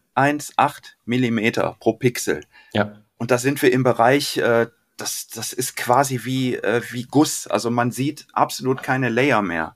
[1.06, 2.44] Millimeter pro Pixel.
[2.74, 3.02] Ja.
[3.18, 7.48] Und da sind wir im Bereich, äh, das, das ist quasi wie, äh, wie Guss.
[7.48, 9.76] Also man sieht absolut keine Layer mehr.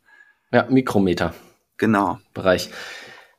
[0.52, 1.34] Ja, Mikrometer.
[1.78, 2.20] Genau.
[2.34, 2.70] Bereich.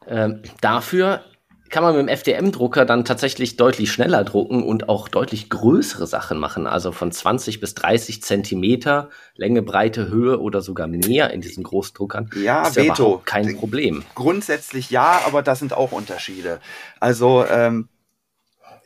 [0.07, 1.25] Ähm, dafür
[1.71, 6.38] kann man mit dem FDM-Drucker dann tatsächlich deutlich schneller drucken und auch deutlich größere Sachen
[6.38, 6.66] machen.
[6.66, 12.31] Also von 20 bis 30 Zentimeter Länge, Breite, Höhe oder sogar mehr in diesen Großdruckern.
[12.43, 13.16] Ja, ist Veto.
[13.16, 14.05] Ja kein Problem.
[14.16, 16.61] Grundsätzlich ja, aber da sind auch Unterschiede.
[16.99, 17.88] Also ähm,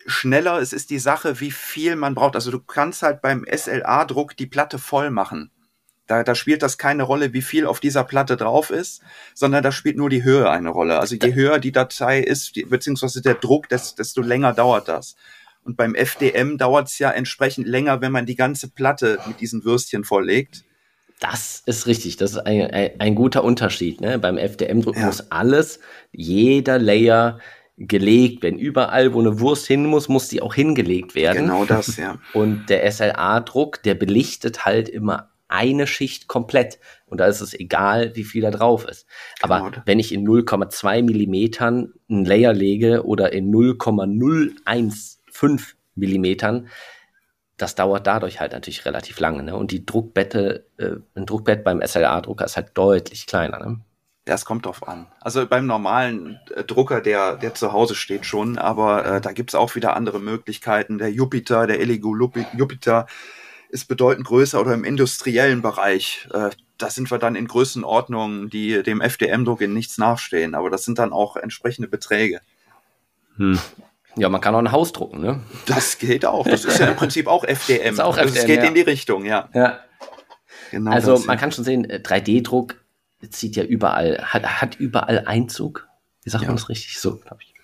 [0.06, 2.34] schneller, es ist die Sache, wie viel man braucht.
[2.34, 5.50] Also du kannst halt beim SLA-Druck die Platte voll machen.
[6.06, 9.00] Da, da spielt das keine Rolle, wie viel auf dieser Platte drauf ist,
[9.34, 10.98] sondern da spielt nur die Höhe eine Rolle.
[10.98, 15.16] Also je höher die Datei ist, die, beziehungsweise der Druck, desto länger dauert das.
[15.64, 19.64] Und beim FDM dauert es ja entsprechend länger, wenn man die ganze Platte mit diesen
[19.64, 20.64] Würstchen volllegt.
[21.20, 22.18] Das ist richtig.
[22.18, 24.02] Das ist ein, ein, ein guter Unterschied.
[24.02, 24.18] Ne?
[24.18, 25.06] Beim FDM-Druck ja.
[25.06, 25.80] muss alles,
[26.12, 27.38] jeder Layer
[27.76, 28.58] gelegt werden.
[28.58, 31.42] Überall, wo eine Wurst hin muss, muss die auch hingelegt werden.
[31.42, 32.18] Genau das, ja.
[32.32, 36.78] Und der SLA-Druck, der belichtet halt immer eine Schicht komplett.
[37.06, 39.06] Und da ist es egal, wie viel da drauf ist.
[39.42, 39.82] Aber genau.
[39.86, 46.68] wenn ich in 0,2 Millimetern ein Layer lege oder in 0,015 Millimetern,
[47.56, 49.42] das dauert dadurch halt natürlich relativ lange.
[49.42, 49.56] Ne?
[49.56, 53.58] Und die Druckbette, äh, ein Druckbett beim SLA-Drucker ist halt deutlich kleiner.
[53.58, 53.80] Ne?
[54.24, 55.06] Das kommt drauf an.
[55.20, 59.54] Also beim normalen äh, Drucker, der, der zu Hause steht schon, aber äh, da gibt's
[59.54, 60.98] auch wieder andere Möglichkeiten.
[60.98, 63.06] Der Jupiter, der Eligo Jupiter,
[63.68, 66.26] ist bedeutend größer oder im industriellen Bereich.
[66.32, 70.54] Äh, da sind wir dann in Größenordnungen, die dem FDM-Druck in nichts nachstehen.
[70.54, 72.40] Aber das sind dann auch entsprechende Beträge.
[73.36, 73.58] Hm.
[74.16, 75.40] Ja, man kann auch ein Haus drucken, ne?
[75.66, 76.46] Das geht auch.
[76.46, 77.82] Das ist ja im Prinzip auch FDM.
[77.82, 78.68] Das ist auch FDM, also geht ja.
[78.68, 79.48] in die Richtung, ja.
[79.52, 79.80] Ja.
[80.70, 82.83] Genau also das, man kann schon sehen, 3D-Druck äh,
[83.30, 85.88] zieht ja überall, hat, hat überall Einzug.
[86.22, 86.48] Wie sagt ja.
[86.48, 86.98] man das richtig?
[86.98, 87.54] So, glaube ich.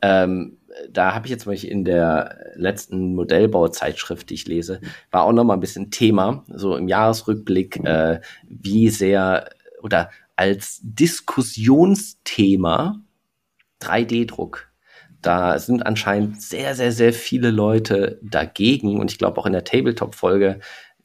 [0.00, 0.58] Ähm,
[0.90, 5.42] da habe ich jetzt mal in der letzten Modellbauzeitschrift, die ich lese, war auch noch
[5.44, 9.50] mal ein bisschen Thema, so im Jahresrückblick, äh, wie sehr
[9.82, 13.00] oder als Diskussionsthema
[13.80, 14.68] 3D-Druck.
[15.20, 19.64] Da sind anscheinend sehr, sehr, sehr viele Leute dagegen und ich glaube auch in der
[19.64, 20.60] Tabletop-Folge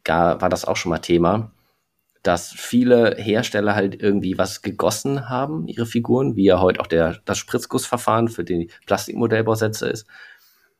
[0.05, 1.51] war das auch schon mal Thema
[2.23, 7.19] dass viele Hersteller halt irgendwie was gegossen haben, ihre Figuren, wie ja heute auch der,
[7.25, 10.07] das Spritzgussverfahren für die Plastikmodellbausätze ist,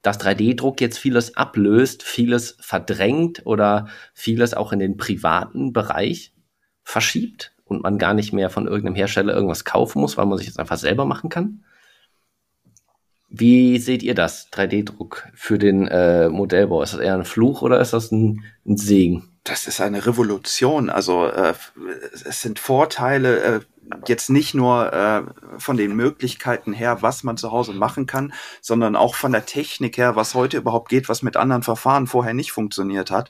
[0.02, 6.34] dass 3D-Druck jetzt vieles ablöst, vieles verdrängt oder vieles auch in den privaten Bereich
[6.84, 10.48] verschiebt und man gar nicht mehr von irgendeinem Hersteller irgendwas kaufen muss, weil man sich
[10.48, 11.64] jetzt einfach selber machen kann.
[13.30, 16.84] Wie seht ihr das, 3D-Druck für den äh, Modellbau?
[16.84, 19.33] Ist das eher ein Fluch oder ist das ein, ein Segen?
[19.44, 20.90] Das ist eine Revolution.
[20.90, 21.54] Also äh,
[22.26, 23.60] es sind Vorteile äh,
[24.08, 25.24] jetzt nicht nur äh,
[25.60, 29.98] von den Möglichkeiten her, was man zu Hause machen kann, sondern auch von der Technik
[29.98, 33.30] her, was heute überhaupt geht, was mit anderen Verfahren vorher nicht funktioniert hat.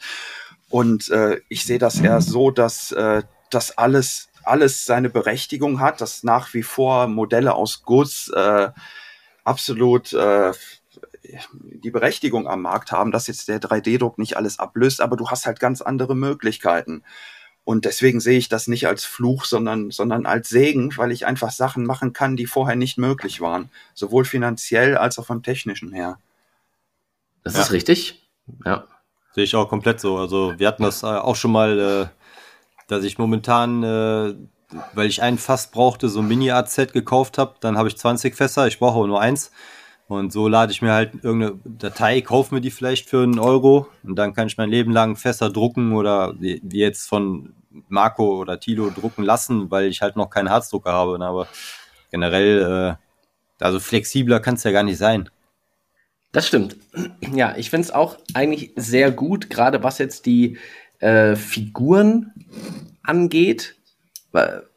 [0.69, 6.01] Und äh, ich sehe das eher so, dass äh, das alles alles seine Berechtigung hat,
[6.01, 8.69] dass nach wie vor Modelle aus Guss äh,
[9.43, 10.51] absolut äh,
[11.51, 15.45] die Berechtigung am Markt haben, dass jetzt der 3D-Druck nicht alles ablöst, aber du hast
[15.45, 17.03] halt ganz andere Möglichkeiten.
[17.65, 21.51] Und deswegen sehe ich das nicht als Fluch, sondern, sondern als Segen, weil ich einfach
[21.51, 23.69] Sachen machen kann, die vorher nicht möglich waren.
[23.93, 26.19] Sowohl finanziell als auch vom technischen her.
[27.43, 27.61] Das ja.
[27.61, 28.21] ist richtig.
[28.65, 28.85] Ja.
[29.33, 30.17] Sehe ich auch komplett so.
[30.17, 32.07] Also wir hatten das äh, auch schon mal, äh,
[32.87, 34.35] dass ich momentan, äh,
[34.93, 37.55] weil ich ein Fass brauchte, so ein Mini-AZ gekauft habe.
[37.61, 39.51] Dann habe ich 20 Fässer, ich brauche aber nur eins.
[40.13, 43.87] Und so lade ich mir halt irgendeine Datei, kaufe mir die vielleicht für einen Euro
[44.03, 47.53] und dann kann ich mein Leben lang Fässer drucken oder wie jetzt von
[47.87, 51.23] Marco oder Tilo drucken lassen, weil ich halt noch keinen Harzdrucker habe.
[51.23, 51.47] Aber
[52.11, 52.97] generell,
[53.59, 55.29] äh, also flexibler kann es ja gar nicht sein.
[56.31, 56.77] Das stimmt.
[57.33, 60.57] Ja, ich finde es auch eigentlich sehr gut, gerade was jetzt die
[60.99, 62.31] äh, Figuren
[63.01, 63.75] angeht.
[64.31, 64.67] Weil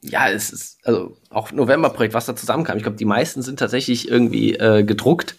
[0.00, 2.76] ja, es ist, also auch Novemberprojekt, was da zusammenkam.
[2.76, 5.36] Ich glaube, die meisten sind tatsächlich irgendwie äh, gedruckt.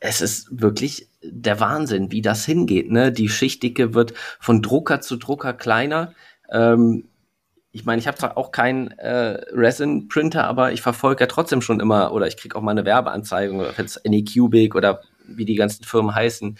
[0.00, 2.90] Es ist wirklich der Wahnsinn, wie das hingeht.
[2.90, 3.12] Ne?
[3.12, 6.14] Die Schichtdicke wird von Drucker zu Drucker kleiner.
[6.50, 7.08] Ähm,
[7.72, 11.78] ich meine, ich habe zwar auch keinen äh, Resin-Printer, aber ich verfolge ja trotzdem schon
[11.78, 15.84] immer, oder ich kriege auch mal eine Werbeanzeige, ob jetzt Anycubic oder wie die ganzen
[15.84, 16.58] Firmen heißen,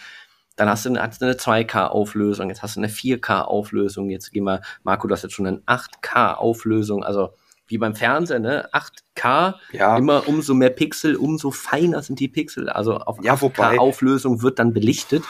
[0.61, 4.61] dann hast du eine, hast eine 2K-Auflösung, jetzt hast du eine 4K-Auflösung, jetzt gehen wir,
[4.83, 7.33] Marco, du hast jetzt schon eine 8K-Auflösung, also
[7.71, 8.69] wie beim Fernsehen, ne?
[8.73, 9.97] 8K, ja.
[9.97, 12.69] immer umso mehr Pixel, umso feiner sind die Pixel.
[12.69, 15.23] Also auf ja, 8K-Auflösung wird dann belichtet.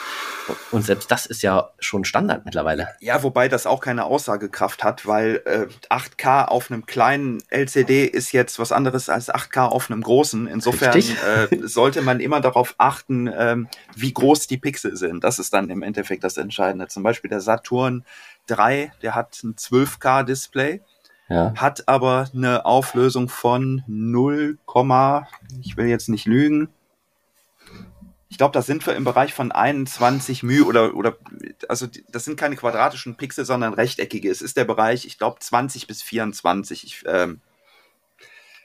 [0.71, 2.89] Und selbst das ist ja schon Standard mittlerweile.
[2.99, 8.31] Ja, wobei das auch keine Aussagekraft hat, weil äh, 8K auf einem kleinen LCD ist
[8.31, 10.47] jetzt was anderes als 8K auf einem großen.
[10.47, 13.57] Insofern äh, sollte man immer darauf achten, äh,
[13.95, 15.23] wie groß die Pixel sind.
[15.23, 16.87] Das ist dann im Endeffekt das Entscheidende.
[16.87, 18.03] Zum Beispiel der Saturn
[18.47, 20.81] 3, der hat ein 12K-Display
[21.31, 21.53] ja.
[21.55, 24.57] hat aber eine Auflösung von 0,
[25.61, 26.69] ich will jetzt nicht lügen.
[28.29, 31.17] Ich glaube, da sind wir im Bereich von 21 μ oder, oder,
[31.67, 34.29] also das sind keine quadratischen Pixel, sondern rechteckige.
[34.29, 36.85] Es ist der Bereich, ich glaube, 20 bis 24.
[36.85, 37.41] Ich, ähm,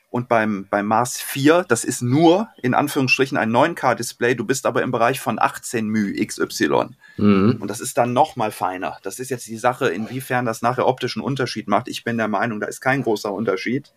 [0.09, 4.83] und beim, beim Mars 4, das ist nur in Anführungsstrichen ein 9K-Display, du bist aber
[4.83, 6.90] im Bereich von 18 μ XY.
[7.16, 7.59] Mhm.
[7.61, 8.99] Und das ist dann noch mal feiner.
[9.03, 11.88] Das ist jetzt die Sache, inwiefern das nachher optischen Unterschied macht.
[11.88, 13.92] Ich bin der Meinung, da ist kein großer Unterschied.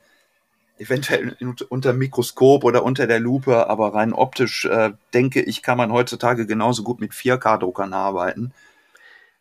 [0.78, 1.38] Eventuell
[1.70, 6.48] unter Mikroskop oder unter der Lupe, aber rein optisch äh, denke ich, kann man heutzutage
[6.48, 8.54] genauso gut mit 4K-Druckern arbeiten.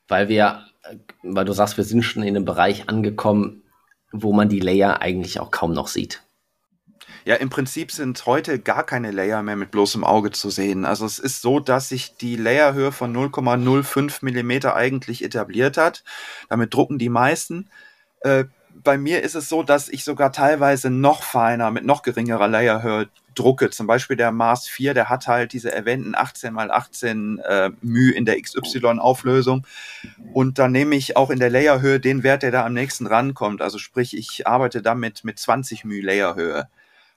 [0.07, 3.63] Weil wir, äh, weil du sagst, wir sind schon in einem Bereich angekommen,
[4.13, 6.23] wo man die Layer eigentlich auch kaum noch sieht.
[7.29, 10.87] Ja, im Prinzip sind heute gar keine Layer mehr mit bloßem Auge zu sehen.
[10.87, 16.05] Also es ist so, dass sich die Layerhöhe von 0,05 Millimeter eigentlich etabliert hat.
[16.49, 17.69] Damit drucken die meisten.
[18.21, 18.45] Äh,
[18.83, 23.11] bei mir ist es so, dass ich sogar teilweise noch feiner, mit noch geringerer Layerhöhe
[23.35, 23.69] drucke.
[23.69, 28.11] Zum Beispiel der Mars 4, der hat halt diese erwähnten 18 x 18 äh, μ
[28.11, 29.67] in der XY-Auflösung.
[30.33, 33.61] Und dann nehme ich auch in der Layerhöhe den Wert, der da am nächsten rankommt.
[33.61, 36.69] Also sprich, ich arbeite damit mit 20 μ Layerhöhe.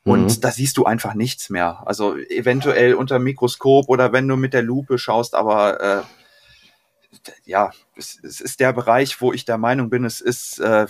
[0.04, 0.42] Und mhm.
[0.42, 1.84] da siehst du einfach nichts mehr.
[1.86, 6.02] Also eventuell unter Mikroskop oder wenn du mit der Lupe schaust, aber äh,
[7.46, 10.88] ja, es, es ist der Bereich, wo ich der Meinung bin, es ist äh,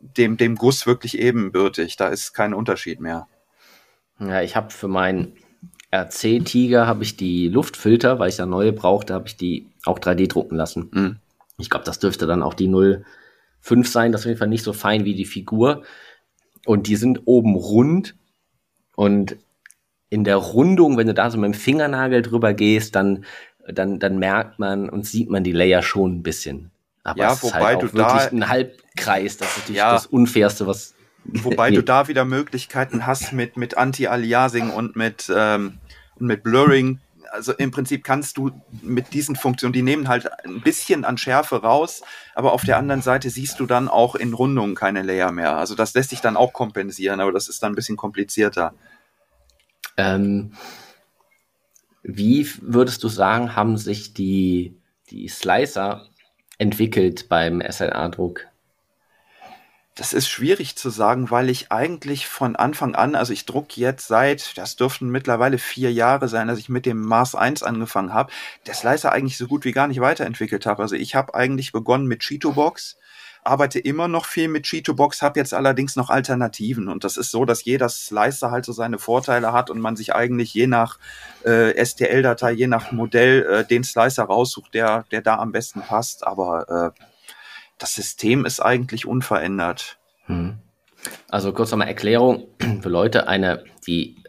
[0.00, 1.96] dem, dem Guss wirklich ebenbürtig.
[1.96, 3.26] Da ist kein Unterschied mehr.
[4.20, 5.34] Ja, ich habe für meinen
[5.92, 10.28] RC-Tiger habe ich die Luftfilter, weil ich da neue brauchte, habe ich die auch 3D
[10.28, 10.90] drucken lassen.
[10.92, 11.16] Mhm.
[11.58, 12.68] Ich glaube, das dürfte dann auch die
[13.60, 14.12] 05 sein.
[14.12, 15.82] Das ist auf jeden Fall nicht so fein wie die Figur.
[16.64, 18.14] Und die sind oben rund
[19.02, 19.36] und
[20.10, 23.24] in der Rundung, wenn du da so mit dem Fingernagel drüber gehst, dann,
[23.66, 26.70] dann, dann merkt man und sieht man die Layer schon ein bisschen.
[27.02, 29.38] Aber ja, es ist halt auch wirklich ein Halbkreis.
[29.38, 30.94] Das ist natürlich ja, das Unfairste, was.
[31.24, 35.78] Wobei du da wieder Möglichkeiten hast mit, mit Anti-Aliasing und mit, ähm,
[36.20, 37.00] mit Blurring.
[37.32, 41.62] Also im Prinzip kannst du mit diesen Funktionen, die nehmen halt ein bisschen an Schärfe
[41.62, 42.02] raus,
[42.36, 45.56] aber auf der anderen Seite siehst du dann auch in Rundungen keine Layer mehr.
[45.56, 48.74] Also das lässt sich dann auch kompensieren, aber das ist dann ein bisschen komplizierter.
[49.96, 50.52] Ähm,
[52.02, 54.76] wie würdest du sagen, haben sich die,
[55.10, 56.08] die Slicer
[56.58, 58.46] entwickelt beim SLA-Druck?
[59.94, 64.08] Das ist schwierig zu sagen, weil ich eigentlich von Anfang an, also ich druck jetzt
[64.08, 68.32] seit, das dürften mittlerweile vier Jahre sein, als ich mit dem Mars 1 angefangen habe,
[68.66, 70.82] der Slicer eigentlich so gut wie gar nicht weiterentwickelt habe.
[70.82, 72.96] Also ich habe eigentlich begonnen mit Cheeto-Box,
[73.44, 76.88] arbeite immer noch viel mit Cheeto-Box, habe jetzt allerdings noch Alternativen.
[76.88, 80.14] Und das ist so, dass jeder Slicer halt so seine Vorteile hat und man sich
[80.14, 80.98] eigentlich je nach
[81.44, 86.24] äh, STL-Datei, je nach Modell äh, den Slicer raussucht, der, der da am besten passt.
[86.26, 87.02] Aber äh,
[87.78, 89.98] das System ist eigentlich unverändert.
[90.26, 90.58] Hm.
[91.28, 92.46] Also kurz nochmal Erklärung
[92.80, 94.22] für Leute, eine, die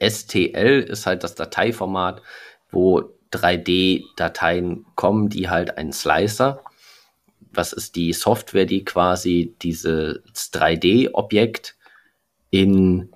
[0.00, 2.22] .stl ist halt das Dateiformat,
[2.70, 6.62] wo 3D-Dateien kommen, die halt einen Slicer
[7.52, 10.20] was ist die Software, die quasi dieses
[10.52, 11.76] 3D-Objekt
[12.50, 13.10] in,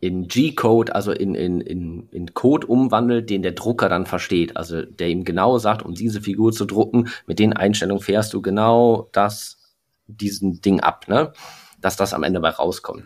[0.00, 4.56] in G-Code, also in, in, in, in Code umwandelt, den der Drucker dann versteht.
[4.56, 8.42] Also der ihm genau sagt, um diese Figur zu drucken, mit den Einstellungen fährst du
[8.42, 9.58] genau das,
[10.06, 11.32] diesen Ding ab, ne?
[11.80, 13.04] Dass das am Ende bei rauskommt.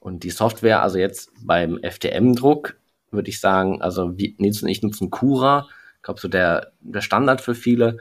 [0.00, 2.76] Und die Software, also jetzt beim FDM-Druck,
[3.10, 7.40] würde ich sagen, also wir nutzen, ich nutzen Cura, ich glaube so der, der Standard
[7.40, 7.98] für viele,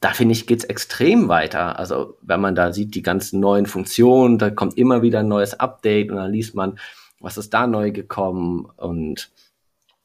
[0.00, 1.78] da finde ich, geht's extrem weiter.
[1.78, 5.58] Also, wenn man da sieht, die ganzen neuen Funktionen, da kommt immer wieder ein neues
[5.58, 6.78] Update und dann liest man,
[7.20, 8.68] was ist da neu gekommen.
[8.76, 9.30] Und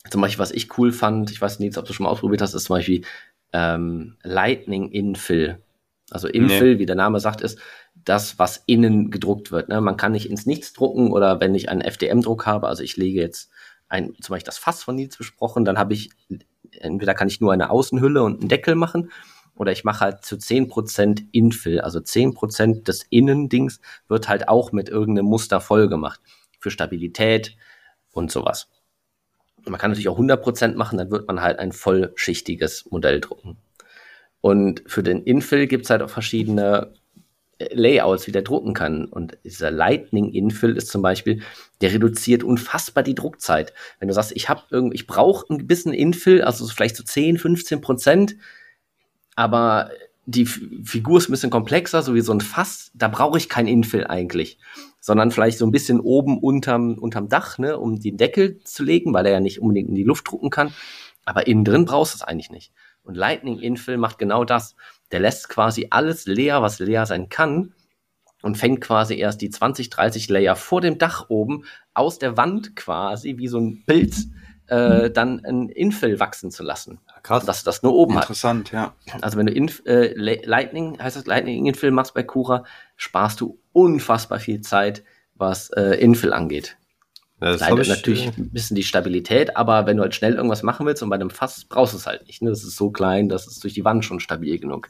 [0.09, 2.53] zum Beispiel, was ich cool fand, ich weiß nicht, ob du schon mal ausprobiert hast,
[2.53, 3.01] ist zum Beispiel
[3.51, 5.61] ähm, Lightning Infill.
[6.09, 6.79] Also Infill, nee.
[6.79, 7.59] wie der Name sagt, ist
[7.93, 9.69] das, was innen gedruckt wird.
[9.69, 9.81] Ne?
[9.81, 13.19] Man kann nicht ins Nichts drucken oder wenn ich einen FDM-Druck habe, also ich lege
[13.19, 13.49] jetzt
[13.89, 16.09] ein, zum Beispiel das Fass von Nils besprochen, dann habe ich,
[16.71, 19.11] entweder kann ich nur eine Außenhülle und einen Deckel machen
[19.61, 24.89] oder ich mache halt zu 10% Infill, also 10% des Innendings wird halt auch mit
[24.89, 26.19] irgendeinem Muster voll gemacht.
[26.59, 27.55] Für Stabilität
[28.11, 28.69] und sowas.
[29.63, 33.57] Man kann natürlich auch 100% machen, dann wird man halt ein vollschichtiges Modell drucken.
[34.41, 36.95] Und für den Infill gibt es halt auch verschiedene
[37.59, 39.05] äh, Layouts, wie der drucken kann.
[39.05, 41.43] Und dieser Lightning Infill ist zum Beispiel,
[41.81, 43.73] der reduziert unfassbar die Druckzeit.
[43.99, 47.37] Wenn du sagst, ich habe irgendwie, ich brauche ein bisschen Infill, also vielleicht so 10,
[47.37, 48.35] 15 Prozent,
[49.41, 49.89] aber
[50.27, 53.65] die Figur ist ein bisschen komplexer, so wie so ein Fass, da brauche ich kein
[53.65, 54.59] Infill eigentlich,
[54.99, 59.15] sondern vielleicht so ein bisschen oben unterm, unterm Dach, ne, um den Deckel zu legen,
[59.15, 60.71] weil er ja nicht unbedingt in die Luft drucken kann.
[61.25, 62.71] Aber innen drin brauchst du es eigentlich nicht.
[63.01, 64.75] Und Lightning Infill macht genau das.
[65.11, 67.73] Der lässt quasi alles leer, was leer sein kann
[68.43, 72.75] und fängt quasi erst die 20, 30 Layer vor dem Dach oben aus der Wand
[72.75, 74.27] quasi wie so ein Pilz
[74.67, 76.99] äh, dann ein Infill wachsen zu lassen.
[77.23, 77.45] Krass.
[77.45, 78.93] Dass das nur oben Interessant, hat.
[79.05, 79.19] ja.
[79.21, 82.63] Also wenn du Inf äh, Lightning, heißt das Lightning Infill machst bei Cura,
[82.95, 85.03] sparst du unfassbar viel Zeit,
[85.35, 86.77] was äh, Infill angeht.
[87.41, 90.85] Ja, das natürlich äh, ein bisschen die Stabilität, aber wenn du halt schnell irgendwas machen
[90.85, 92.43] willst und bei einem Fass brauchst du es halt nicht.
[92.43, 92.51] Ne?
[92.51, 94.89] Das ist so klein, das ist durch die Wand schon stabil genug.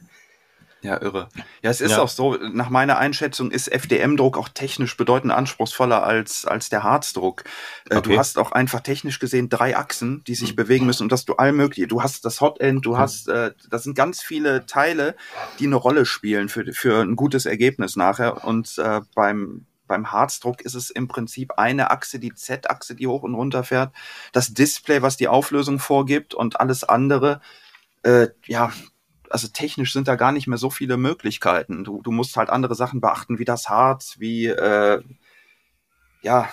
[0.82, 1.28] Ja, irre.
[1.62, 2.02] Ja, es ist ja.
[2.02, 7.44] auch so, nach meiner Einschätzung ist FDM-Druck auch technisch bedeutend anspruchsvoller als, als der Harzdruck.
[7.88, 8.10] Äh, okay.
[8.10, 10.56] Du hast auch einfach technisch gesehen drei Achsen, die sich mhm.
[10.56, 12.98] bewegen müssen und dass du all mögliche, du hast das Hotend, du mhm.
[12.98, 15.14] hast, äh, das sind ganz viele Teile,
[15.60, 20.62] die eine Rolle spielen für, für ein gutes Ergebnis nachher und äh, beim, beim Harzdruck
[20.62, 23.94] ist es im Prinzip eine Achse, die Z-Achse, die hoch und runter fährt,
[24.32, 27.40] das Display, was die Auflösung vorgibt und alles andere,
[28.02, 28.72] äh, ja,
[29.32, 31.84] also technisch sind da gar nicht mehr so viele Möglichkeiten.
[31.84, 35.02] Du, du musst halt andere Sachen beachten, wie das Harz, wie, äh,
[36.22, 36.48] ja,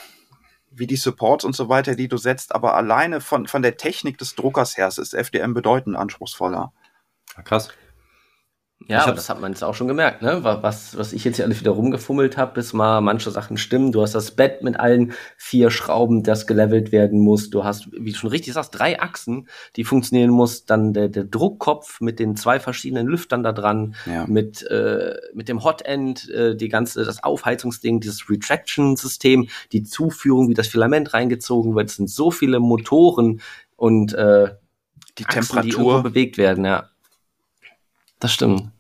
[0.72, 4.18] wie die Supports und so weiter, die du setzt, aber alleine von, von der Technik
[4.18, 6.72] des Druckers her ist FDM bedeutend anspruchsvoller.
[7.44, 7.70] Krass.
[8.88, 10.40] Ja, aber das hat man jetzt auch schon gemerkt, ne?
[10.44, 13.92] Was, was ich jetzt hier alles wieder rumgefummelt habe, bis mal manche Sachen stimmen.
[13.92, 17.50] Du hast das Bett mit allen vier Schrauben, das gelevelt werden muss.
[17.50, 20.66] Du hast, wie du schon richtig sagst, drei Achsen, die funktionieren muss.
[20.66, 24.26] Dann der, der Druckkopf mit den zwei verschiedenen Lüftern da dran, ja.
[24.28, 30.54] mit, äh, mit dem Hotend, äh, die ganze, das Aufheizungsding, dieses Retraction-System, die Zuführung, wie
[30.54, 31.90] das Filament reingezogen wird.
[31.90, 33.42] Es sind so viele Motoren
[33.76, 34.56] und äh,
[35.18, 36.90] die Achsen, Temperatur die bewegt werden, ja.
[38.20, 38.72] Das stimmt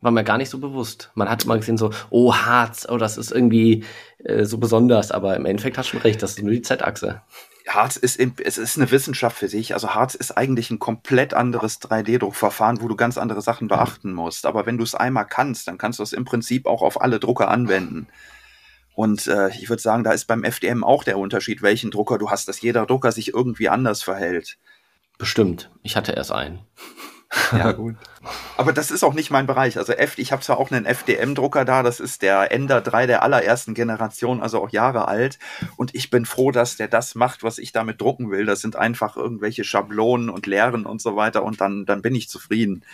[0.00, 1.10] war mir gar nicht so bewusst.
[1.14, 3.84] Man hat immer gesehen so, oh Harz, oh das ist irgendwie
[4.24, 7.22] äh, so besonders, aber im Endeffekt hast du schon recht, das ist nur die Z-Achse.
[7.68, 9.74] Harz ist, es ist eine Wissenschaft für sich.
[9.74, 14.46] Also Harz ist eigentlich ein komplett anderes 3D-Druckverfahren, wo du ganz andere Sachen beachten musst.
[14.46, 17.20] Aber wenn du es einmal kannst, dann kannst du es im Prinzip auch auf alle
[17.20, 18.08] Drucker anwenden.
[18.94, 22.30] Und äh, ich würde sagen, da ist beim FDM auch der Unterschied, welchen Drucker du
[22.30, 24.58] hast, dass jeder Drucker sich irgendwie anders verhält.
[25.18, 25.70] Bestimmt.
[25.82, 26.60] Ich hatte erst einen.
[27.52, 27.94] Ja, gut.
[28.56, 29.78] Aber das ist auch nicht mein Bereich.
[29.78, 33.22] Also F, ich habe zwar auch einen FDM-Drucker da, das ist der Ender 3 der
[33.22, 35.38] allerersten Generation, also auch Jahre alt.
[35.76, 38.46] Und ich bin froh, dass der das macht, was ich damit drucken will.
[38.46, 41.44] Das sind einfach irgendwelche Schablonen und Lehren und so weiter.
[41.44, 42.84] Und dann, dann bin ich zufrieden.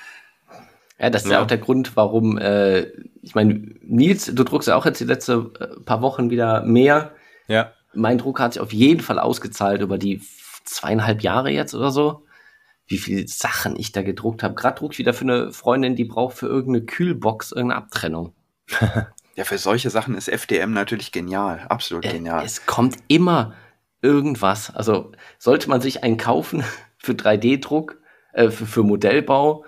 [0.98, 2.86] Ja, das ist ja, ja auch der Grund, warum, äh,
[3.22, 7.12] ich meine, Nils, du druckst ja auch jetzt die letzten äh, paar Wochen wieder mehr.
[7.48, 7.72] Ja.
[7.94, 10.20] Mein Druck hat sich auf jeden Fall ausgezahlt über die
[10.64, 12.25] zweieinhalb Jahre jetzt oder so
[12.86, 14.54] wie viele Sachen ich da gedruckt habe.
[14.54, 18.34] Gerade druck ich wieder für eine Freundin, die braucht für irgendeine Kühlbox irgendeine Abtrennung.
[19.34, 21.66] ja, für solche Sachen ist FDM natürlich genial.
[21.68, 22.44] Absolut äh, genial.
[22.44, 23.54] Es kommt immer
[24.02, 24.74] irgendwas.
[24.74, 26.62] Also sollte man sich einen kaufen
[26.98, 28.00] für 3D-Druck,
[28.32, 29.64] äh, für, für Modellbau,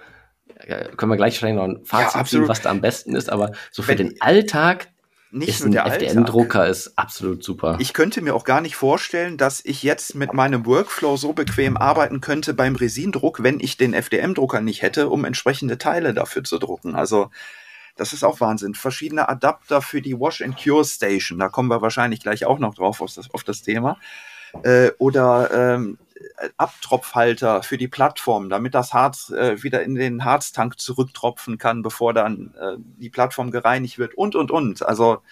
[0.60, 3.52] äh, können wir gleich noch ein Fazit ja, ziehen, was da am besten ist, aber
[3.70, 4.88] so für Wenn, den Alltag
[5.30, 7.76] nicht ist nur der FDM-Drucker ist absolut super.
[7.80, 11.76] Ich könnte mir auch gar nicht vorstellen, dass ich jetzt mit meinem Workflow so bequem
[11.76, 16.58] arbeiten könnte beim Resindruck, wenn ich den FDM-Drucker nicht hätte, um entsprechende Teile dafür zu
[16.58, 16.94] drucken.
[16.94, 17.30] Also
[17.96, 18.74] das ist auch Wahnsinn.
[18.74, 22.74] Verschiedene Adapter für die Wash and Cure Station, da kommen wir wahrscheinlich gleich auch noch
[22.74, 23.98] drauf auf das, auf das Thema.
[24.62, 25.98] Äh, oder ähm,
[26.56, 32.14] Abtropfhalter für die Plattform, damit das Harz äh, wieder in den Harztank zurücktropfen kann, bevor
[32.14, 34.86] dann äh, die Plattform gereinigt wird und, und, und.
[34.86, 35.22] Also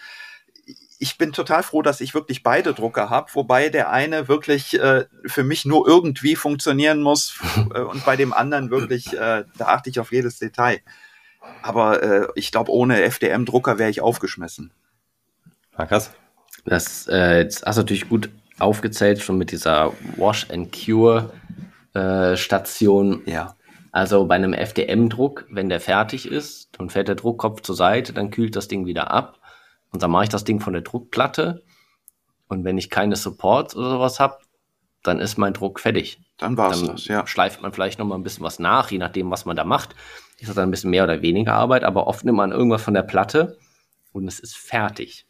[0.99, 5.05] ich bin total froh, dass ich wirklich beide Drucker habe, wobei der eine wirklich äh,
[5.27, 7.39] für mich nur irgendwie funktionieren muss
[7.75, 10.81] äh, und bei dem anderen wirklich, äh, da achte ich auf jedes Detail.
[11.63, 14.73] Aber äh, ich glaube, ohne FDM-Drucker wäre ich aufgeschmissen.
[15.75, 16.11] Ah, krass.
[16.65, 21.31] Das äh, jetzt hast du natürlich gut aufgezählt, schon mit dieser Wash and Cure
[21.95, 23.23] äh, Station.
[23.27, 23.57] Ja.
[23.93, 28.31] Also bei einem FDM-Druck, wenn der fertig ist, dann fährt der Druckkopf zur Seite, dann
[28.31, 29.41] kühlt das Ding wieder ab
[29.91, 31.63] und dann mache ich das Ding von der Druckplatte
[32.49, 34.39] und wenn ich keine Supports oder sowas habe,
[35.03, 36.21] dann ist mein Druck fertig.
[36.37, 37.27] Dann war's dann das, ja.
[37.27, 39.95] Schleift man vielleicht noch mal ein bisschen was nach, je nachdem, was man da macht.
[40.39, 42.93] Ist das dann ein bisschen mehr oder weniger Arbeit, aber oft nimmt man irgendwas von
[42.93, 43.57] der Platte
[44.13, 45.27] und es ist fertig.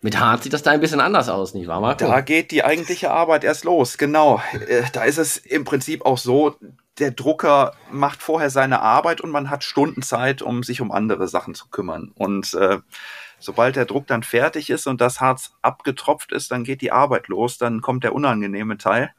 [0.00, 2.06] Mit Harz sieht das da ein bisschen anders aus, nicht wahr, Marco?
[2.06, 4.40] Da geht die eigentliche Arbeit erst los, genau.
[4.68, 6.56] Äh, da ist es im Prinzip auch so,
[6.98, 11.28] der Drucker macht vorher seine Arbeit und man hat Stunden Zeit, um sich um andere
[11.28, 12.12] Sachen zu kümmern.
[12.14, 12.78] Und äh,
[13.38, 17.28] sobald der Druck dann fertig ist und das Harz abgetropft ist, dann geht die Arbeit
[17.28, 19.12] los, dann kommt der unangenehme Teil.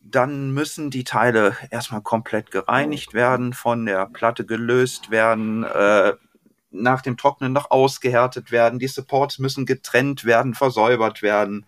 [0.00, 6.12] Dann müssen die Teile erstmal komplett gereinigt werden, von der Platte gelöst werden, äh,
[6.82, 8.78] nach dem Trocknen noch ausgehärtet werden.
[8.78, 11.66] Die Supports müssen getrennt werden, versäubert werden.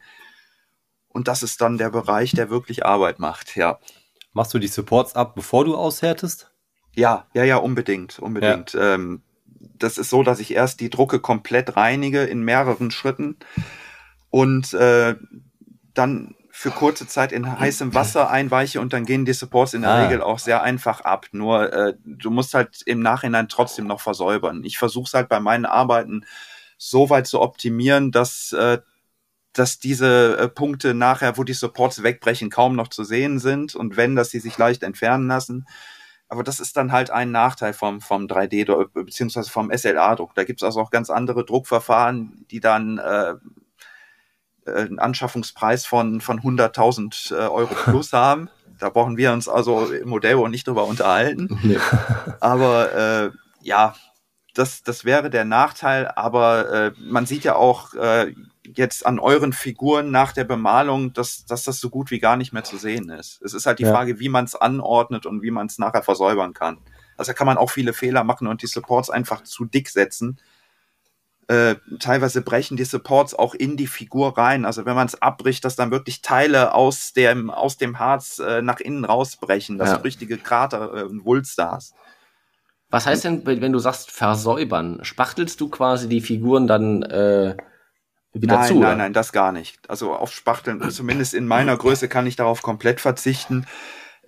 [1.08, 3.78] Und das ist dann der Bereich, der wirklich Arbeit macht, ja.
[4.32, 6.50] Machst du die Supports ab, bevor du aushärtest?
[6.94, 8.74] Ja, ja, ja, unbedingt, unbedingt.
[8.74, 8.94] Ja.
[8.94, 9.22] Ähm,
[9.58, 13.36] das ist so, dass ich erst die Drucke komplett reinige in mehreren Schritten
[14.30, 15.16] und äh,
[15.94, 19.92] dann für kurze Zeit in heißem Wasser einweiche und dann gehen die Supports in der
[19.92, 20.02] ah.
[20.02, 21.26] Regel auch sehr einfach ab.
[21.30, 24.64] Nur äh, du musst halt im Nachhinein trotzdem noch versäubern.
[24.64, 26.26] Ich versuche es halt bei meinen Arbeiten
[26.76, 28.78] so weit zu optimieren, dass, äh,
[29.52, 33.96] dass diese äh, Punkte nachher, wo die Supports wegbrechen, kaum noch zu sehen sind und
[33.96, 35.64] wenn, dass sie sich leicht entfernen lassen.
[36.28, 40.34] Aber das ist dann halt ein Nachteil vom, vom 3D- beziehungsweise vom SLA-Druck.
[40.34, 43.34] Da gibt es also auch ganz andere Druckverfahren, die dann äh, äh,
[44.74, 48.48] einen Anschaffungspreis von, von 100.000 äh, Euro plus haben.
[48.78, 51.48] Da brauchen wir uns also im Modellbau nicht drüber unterhalten.
[51.62, 51.78] Nee.
[52.40, 53.30] Aber äh,
[53.62, 53.94] ja,
[54.54, 56.08] das, das wäre der Nachteil.
[56.14, 58.32] Aber äh, man sieht ja auch äh,
[58.64, 62.52] jetzt an euren Figuren nach der Bemalung, dass, dass das so gut wie gar nicht
[62.52, 63.40] mehr zu sehen ist.
[63.42, 63.92] Es ist halt die ja.
[63.92, 66.78] Frage, wie man es anordnet und wie man es nachher versäubern kann.
[67.16, 70.38] Also da kann man auch viele Fehler machen und die Supports einfach zu dick setzen
[71.48, 74.66] äh, teilweise brechen die Supports auch in die Figur rein.
[74.66, 78.60] Also wenn man es abbricht, dass dann wirklich Teile aus dem, aus dem Harz äh,
[78.60, 79.96] nach innen rausbrechen, dass ja.
[79.96, 81.94] du richtige Krater äh, und Wulster hast.
[82.90, 85.00] Was heißt denn, wenn du sagst versäubern?
[85.02, 87.56] Spachtelst du quasi die Figuren dann äh,
[88.32, 88.74] wieder nein, zu?
[88.74, 89.78] Nein, nein, nein, das gar nicht.
[89.88, 93.66] Also auf Spachteln, zumindest in meiner Größe kann ich darauf komplett verzichten.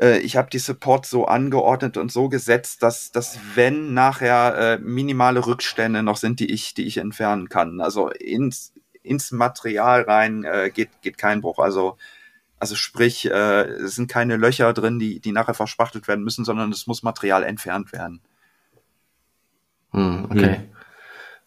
[0.01, 4.79] Äh, ich habe die Supports so angeordnet und so gesetzt, dass, dass wenn nachher äh,
[4.79, 7.81] minimale Rückstände noch sind, die ich, die ich entfernen kann.
[7.81, 8.73] Also ins,
[9.03, 11.59] ins Material rein äh, geht, geht kein Bruch.
[11.59, 11.99] Also,
[12.59, 16.73] also sprich, äh, es sind keine Löcher drin, die, die nachher verspachtelt werden müssen, sondern
[16.73, 18.21] es muss Material entfernt werden.
[19.93, 20.61] Hm, okay.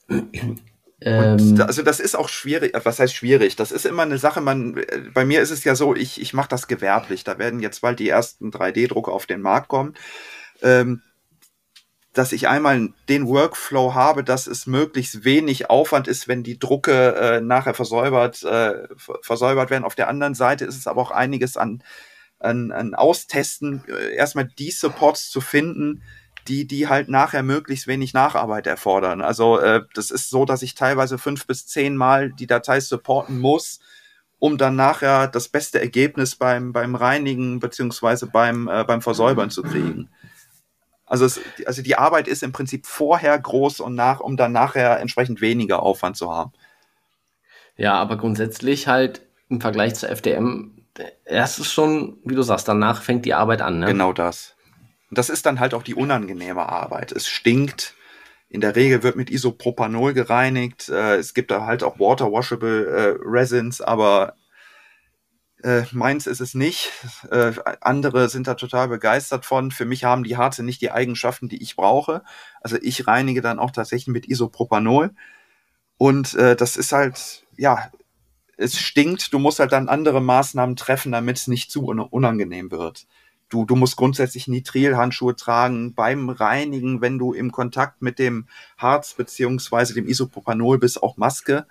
[0.07, 0.59] Hm.
[1.05, 3.55] Ähm, also das ist auch schwierig, was heißt schwierig?
[3.55, 4.81] Das ist immer eine Sache, man,
[5.13, 7.23] bei mir ist es ja so, ich, ich mache das gewerblich.
[7.23, 9.95] Da werden jetzt bald die ersten 3D-Drucke auf den Markt kommen.
[10.61, 11.01] Ähm,
[12.13, 17.15] dass ich einmal den Workflow habe, dass es möglichst wenig Aufwand ist, wenn die Drucke
[17.15, 18.87] äh, nachher versäubert, äh,
[19.21, 19.83] versäubert werden.
[19.83, 21.83] Auf der anderen Seite ist es aber auch einiges an,
[22.39, 26.03] an, an Austesten, äh, erstmal die Supports zu finden,
[26.47, 29.21] die, die halt nachher möglichst wenig Nacharbeit erfordern.
[29.21, 33.39] Also äh, das ist so, dass ich teilweise fünf bis zehn Mal die Datei supporten
[33.39, 33.79] muss,
[34.39, 39.63] um dann nachher das beste Ergebnis beim, beim Reinigen beziehungsweise beim, äh, beim Versäubern zu
[39.63, 40.09] kriegen.
[41.05, 44.99] Also, es, also die Arbeit ist im Prinzip vorher groß und nach, um dann nachher
[44.99, 46.53] entsprechend weniger Aufwand zu haben.
[47.75, 50.71] Ja, aber grundsätzlich halt im Vergleich zur FDM,
[51.25, 53.79] erst ist schon, wie du sagst, danach fängt die Arbeit an.
[53.79, 53.87] Ne?
[53.87, 54.52] Genau das.
[55.13, 57.11] Und das ist dann halt auch die unangenehme Arbeit.
[57.11, 57.93] Es stinkt.
[58.49, 60.89] In der Regel wird mit Isopropanol gereinigt.
[60.89, 64.33] Äh, es gibt da halt auch water-washable äh, Resins, aber
[65.61, 66.91] äh, meins ist es nicht.
[67.29, 67.51] Äh,
[67.81, 69.69] andere sind da total begeistert von.
[69.69, 72.23] Für mich haben die Harze nicht die Eigenschaften, die ich brauche.
[72.61, 75.11] Also ich reinige dann auch tatsächlich mit Isopropanol.
[75.97, 77.91] Und äh, das ist halt, ja,
[78.57, 79.31] es stinkt.
[79.31, 83.05] Du musst halt dann andere Maßnahmen treffen, damit es nicht zu unangenehm wird.
[83.53, 88.47] Du, du musst grundsätzlich Nitrilhandschuhe tragen beim Reinigen, wenn du im Kontakt mit dem
[88.79, 91.67] Harz beziehungsweise dem Isopropanol bist, auch Maske.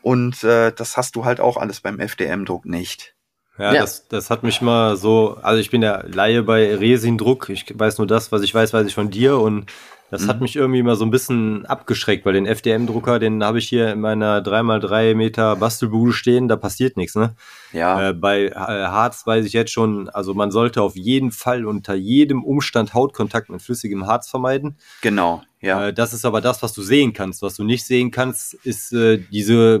[0.00, 3.14] Und äh, das hast du halt auch alles beim FDM-Druck nicht.
[3.58, 7.50] Ja, ja, Das, das hat mich mal so, also ich bin der Laie bei Resin-Druck.
[7.50, 9.38] Ich weiß nur das, was ich weiß, weiß ich von dir.
[9.38, 9.70] Und
[10.12, 10.28] das mhm.
[10.28, 13.92] hat mich irgendwie mal so ein bisschen abgeschreckt, weil den FDM-Drucker, den habe ich hier
[13.92, 17.34] in meiner 3x3 Meter Bastelbude stehen, da passiert nichts, ne?
[17.72, 18.10] Ja.
[18.10, 21.94] Äh, bei äh, Harz weiß ich jetzt schon, also man sollte auf jeden Fall unter
[21.94, 24.76] jedem Umstand Hautkontakt mit flüssigem Harz vermeiden.
[25.00, 25.88] Genau, ja.
[25.88, 27.40] Äh, das ist aber das, was du sehen kannst.
[27.40, 29.80] Was du nicht sehen kannst, ist äh, diese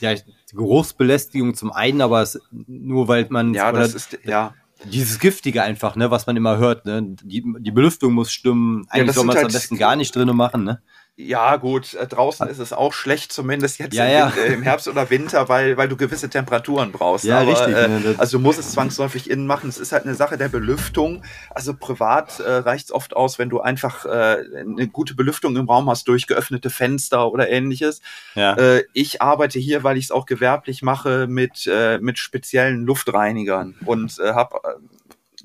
[0.00, 0.12] ja,
[0.52, 4.54] Geruchsbelästigung zum einen, aber es, nur weil man ja, das ist ja
[4.84, 7.02] dieses Giftige einfach, ne, was man immer hört, ne?
[7.22, 8.86] Die, die Belüftung muss stimmen.
[8.88, 10.82] Eigentlich ja, soll man es halt am besten gar nicht drinnen machen, ne?
[11.16, 14.32] Ja, gut, äh, draußen ist es auch schlecht, zumindest jetzt ja, im, ja.
[14.42, 17.26] Äh, im, Herbst oder Winter, weil, weil du gewisse Temperaturen brauchst.
[17.26, 17.76] Ja, Aber, richtig.
[17.76, 19.68] Äh, ne, also du musst es zwangsläufig innen machen.
[19.68, 21.22] Es ist halt eine Sache der Belüftung.
[21.50, 25.68] Also privat äh, reicht es oft aus, wenn du einfach äh, eine gute Belüftung im
[25.68, 28.00] Raum hast durch geöffnete Fenster oder ähnliches.
[28.34, 28.54] ja.
[28.54, 33.74] Äh, ich arbeite hier, weil ich es auch gewerblich mache, mit, äh, mit speziellen Luftreinigern
[33.84, 34.60] und äh, habe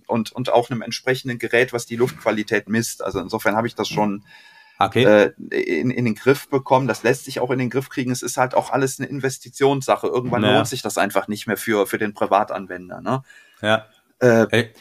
[0.07, 3.03] und, und auch einem entsprechenden Gerät, was die Luftqualität misst.
[3.03, 4.23] Also insofern habe ich das schon
[4.79, 5.03] okay.
[5.03, 5.31] äh,
[5.79, 6.87] in, in den Griff bekommen.
[6.87, 8.11] Das lässt sich auch in den Griff kriegen.
[8.11, 10.07] Es ist halt auch alles eine Investitionssache.
[10.07, 10.55] Irgendwann Ja.
[10.55, 13.01] lohnt sich das einfach nicht mehr für, für den Privatanwender.
[13.01, 13.21] Ne?
[13.61, 13.85] ja.
[14.19, 14.73] Äh, Ey,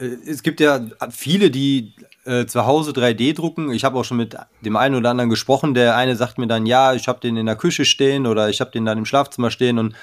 [0.00, 0.80] äh, es gibt ja
[1.10, 1.94] viele, die
[2.24, 3.72] äh, zu Hause 3D drucken.
[3.72, 5.74] Ich habe auch schon mit dem einen oder anderen gesprochen.
[5.74, 8.60] Der eine sagt mir dann, ja, ich habe den in der Küche stehen oder ich
[8.60, 9.94] habe den dann im Schlafzimmer stehen und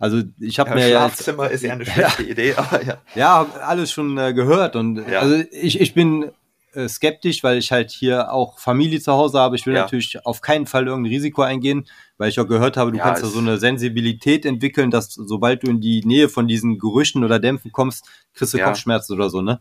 [0.00, 2.98] also ich habe ja, mir ja jetzt, Schlafzimmer ist ja eine schlechte Idee, aber ja.
[3.16, 5.20] ja alles schon äh, gehört und Ja.
[5.20, 6.30] also ich, ich bin
[6.74, 9.56] äh, skeptisch, weil ich halt hier auch Familie zu Hause habe.
[9.56, 9.82] Ich will Ja.
[9.82, 11.86] natürlich auf keinen Fall irgendein Risiko eingehen,
[12.18, 15.62] weil ich auch gehört habe, du Ja, kannst da so eine Sensibilität entwickeln, dass sobald
[15.62, 18.04] du in die Nähe von diesen Gerüchen oder Dämpfen kommst,
[18.34, 18.66] kriegst du Ja.
[18.66, 19.60] Kopfschmerzen oder so, ne?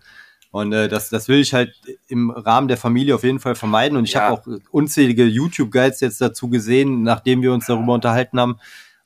[0.52, 1.74] Und äh, das, das will ich halt
[2.08, 3.98] im Rahmen der Familie auf jeden Fall vermeiden.
[3.98, 8.58] Und ich habe auch unzählige YouTube-Guides jetzt dazu gesehen, nachdem wir uns darüber unterhalten haben.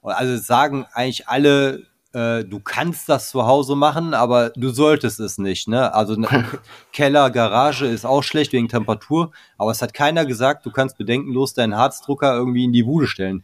[0.03, 1.83] Also sagen eigentlich alle,
[2.13, 5.67] äh, du kannst das zu Hause machen, aber du solltest es nicht.
[5.67, 5.93] Ne?
[5.93, 6.27] Also ne,
[6.93, 11.53] Keller, Garage ist auch schlecht wegen Temperatur, aber es hat keiner gesagt, du kannst bedenkenlos
[11.53, 13.43] deinen Harzdrucker irgendwie in die Bude stellen.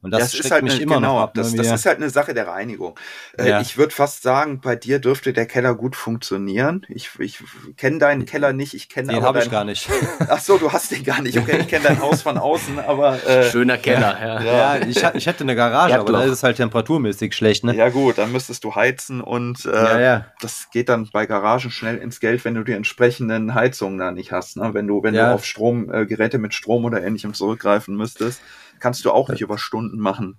[0.00, 1.34] Und das, Das, ist halt mich eine, immer genau, noch ab.
[1.34, 2.96] das, ne, das wie- ist halt eine Sache der Reinigung.
[3.36, 3.60] Äh, Ja.
[3.60, 6.86] Ich würde fast sagen, bei dir dürfte der Keller gut funktionieren.
[6.88, 7.40] Ich, ich
[7.76, 9.88] kenne deinen Keller nicht, ich kenne den habe ich gar nicht.
[10.28, 11.36] Ach so, du hast den gar nicht.
[11.36, 14.76] Okay, ich kenne dein Haus von außen, aber äh, Schöner Keller, ja.
[14.76, 17.64] ja, ich, ha- ich hätte eine Garage, aber da ist es halt temperaturmäßig schlecht.
[17.64, 17.74] Ne?
[17.74, 20.26] ja gut, dann müsstest du heizen und äh, Ja, ja.
[20.40, 24.30] das geht dann bei Garagen schnell ins Geld, wenn du die entsprechenden Heizungen da nicht
[24.30, 24.56] hast.
[24.58, 24.74] Ne?
[24.74, 25.30] Wenn du, wenn Ja.
[25.30, 28.40] du auf Strom, äh, Geräte mit Strom oder ähnlichem zurückgreifen müsstest,
[28.80, 30.38] kannst du auch nicht über Stunden machen.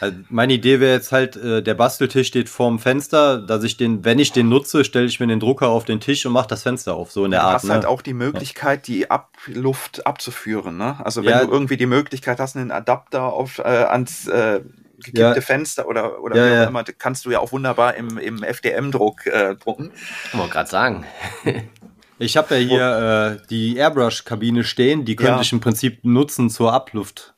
[0.00, 4.04] Also meine Idee wäre jetzt halt, äh, der Basteltisch steht vorm Fenster, dass ich den,
[4.04, 6.62] wenn ich den nutze, stelle ich mir den Drucker auf den Tisch und mache das
[6.62, 7.54] Fenster auf, so in der Du Art.
[7.62, 7.88] hast halt Ne?
[7.88, 10.76] auch die Möglichkeit, die Abluft abzuführen.
[10.76, 10.96] Ne?
[11.04, 11.44] Also wenn Ja.
[11.44, 14.60] du irgendwie die Möglichkeit hast, einen Adapter auf, äh, ans äh,
[14.98, 15.40] gekippte Ja.
[15.40, 16.64] Fenster oder, oder Ja, wie auch ja.
[16.64, 19.92] immer, kannst du ja auch wunderbar im, im FDM-Druck äh, drucken.
[20.32, 21.04] Wollte gerade sagen.
[22.22, 25.40] Ich habe ja hier äh, die Airbrush-Kabine stehen, die könnte Ja.
[25.40, 27.32] ich im Prinzip nutzen zur Abluft.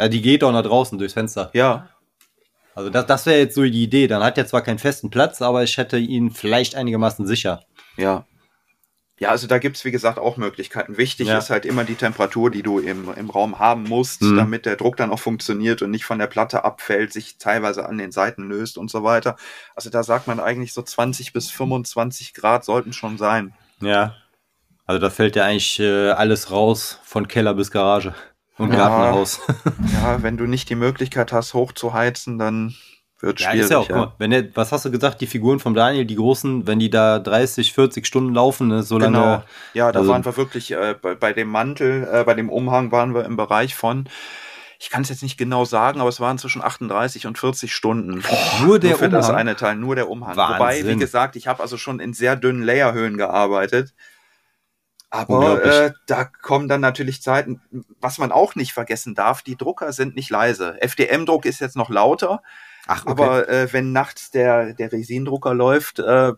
[0.00, 1.50] Ja, die geht auch nach draußen durchs Fenster.
[1.52, 1.88] Ja,
[2.74, 4.06] Also das, das wäre jetzt so die Idee.
[4.06, 7.62] Dann hat er zwar keinen festen Platz, aber ich hätte ihn vielleicht einigermaßen sicher.
[7.96, 8.24] ja.
[9.22, 10.96] Ja, also da gibt's wie gesagt, auch Möglichkeiten.
[10.96, 11.36] Wichtig Ja.
[11.36, 14.36] ist halt immer die Temperatur, die du im, im Raum haben musst, Mhm.
[14.38, 17.98] damit der Druck dann auch funktioniert und nicht von der Platte abfällt, sich teilweise an
[17.98, 19.36] den Seiten löst und so weiter.
[19.76, 23.52] Also da sagt man eigentlich so 20 bis 25 Grad sollten schon sein.
[23.82, 24.14] Ja.
[24.86, 28.14] Also da fällt ja eigentlich äh, alles raus, von Keller bis Garage
[28.60, 28.76] und Ja.
[28.88, 29.40] Gartenhaus.
[30.02, 32.74] Ja, wenn du nicht die Möglichkeit hast, hochzuheizen, dann
[33.20, 33.64] wird Ja, schwierig.
[33.64, 36.04] ist ja auch, guck mal, wenn der, was hast du gesagt, die Figuren vom Daniel,
[36.06, 39.16] die großen, wenn die da 30, 40 Stunden laufen, ne, so lange.
[39.18, 39.42] Genau.
[39.74, 42.92] Ja, da also- waren wir wirklich äh, bei, bei dem Mantel, äh, bei dem Umhang
[42.92, 44.08] waren wir im Bereich von,
[44.78, 48.22] ich kann es jetzt nicht genau sagen, aber es waren zwischen 38 und 40 Stunden.
[48.64, 49.40] Nur der nur für das Umhang?
[49.40, 50.34] eine Teil, nur der Umhang.
[50.36, 50.58] Wahnsinn.
[50.58, 53.92] Wobei, wie gesagt, ich habe also schon in sehr dünnen Layerhöhen gearbeitet.
[55.10, 57.60] Aber äh, da kommen dann natürlich Zeiten,
[58.00, 60.80] was man auch nicht vergessen darf, die Drucker sind nicht leise.
[60.80, 62.42] FDM-Druck ist jetzt noch lauter,
[62.86, 63.10] Ach, okay.
[63.10, 66.32] aber äh, wenn nachts der, der Resindrucker läuft, äh,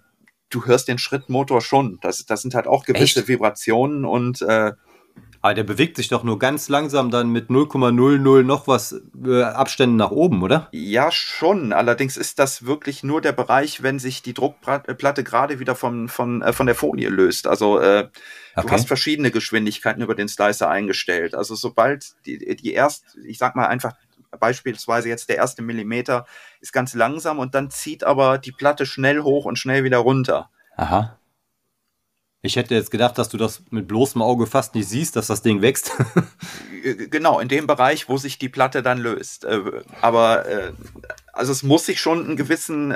[0.48, 1.98] du hörst den Schrittmotor schon.
[2.00, 3.28] Das, das sind halt auch gewisse Echt?
[3.28, 4.72] Vibrationen und äh,
[5.44, 8.94] Aber der bewegt sich doch nur ganz langsam dann mit 0,00 noch was
[9.26, 10.68] äh, Abständen nach oben, oder?
[10.70, 11.72] ja schon.
[11.72, 16.42] Allerdings ist das wirklich nur der Bereich, wenn sich die Druckplatte gerade wieder von, von,
[16.42, 17.48] äh, von der Folie löst.
[17.48, 18.70] Also äh, du Okay.
[18.70, 21.34] hast verschiedene Geschwindigkeiten über den Slicer eingestellt.
[21.34, 23.94] Also sobald die, die erst, ich sag mal einfach
[24.38, 26.24] beispielsweise jetzt der erste Millimeter
[26.60, 30.50] ist ganz langsam und dann zieht aber die Platte schnell hoch und schnell wieder runter.
[30.76, 31.18] Aha.
[32.44, 35.42] Ich hätte jetzt gedacht, dass du das mit bloßem Auge fast nicht siehst, dass das
[35.42, 35.92] Ding wächst.
[36.84, 39.44] Äh, Genau, in dem Bereich, wo sich die Platte dann löst.
[39.44, 39.60] Äh,
[40.00, 40.72] Aber äh,
[41.32, 42.92] also es muss sich schon einen gewissen,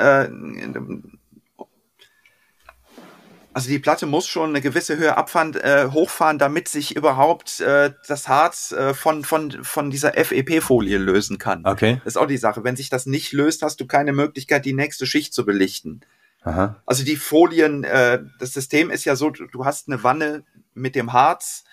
[3.57, 7.91] also die Platte muss schon eine gewisse Höhe abfahren, äh, hochfahren, damit sich überhaupt äh,
[8.07, 11.65] das Harz äh, von, von, von dieser FEP-Folie lösen kann.
[11.65, 12.01] Okay.
[12.05, 12.65] Das ist auch die Sache.
[12.65, 16.03] Wenn sich das nicht löst, hast du keine Möglichkeit, die nächste Schicht zu belichten.
[16.47, 16.81] Aha.
[16.87, 20.45] Also die Folien, äh, das System ist ja so, du hast eine Wanne
[20.75, 21.65] mit dem Harz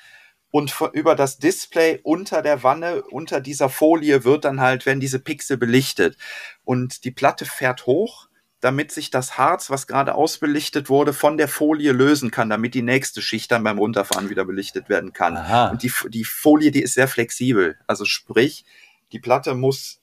[0.50, 5.00] und von- über das Display unter der Wanne, unter dieser Folie wird dann halt, werden
[5.00, 6.18] diese Pixel belichtet.
[6.64, 8.28] Und die Platte fährt hoch,
[8.62, 12.82] damit sich das Harz, was gerade ausbelichtet wurde, von der Folie lösen kann, damit die
[12.82, 15.38] nächste Schicht dann beim Runterfahren wieder belichtet werden kann.
[15.38, 15.70] Aha.
[15.70, 17.78] Und die, die Folie, die ist sehr flexibel.
[17.88, 18.66] Also sprich,
[19.12, 20.00] die Platte muss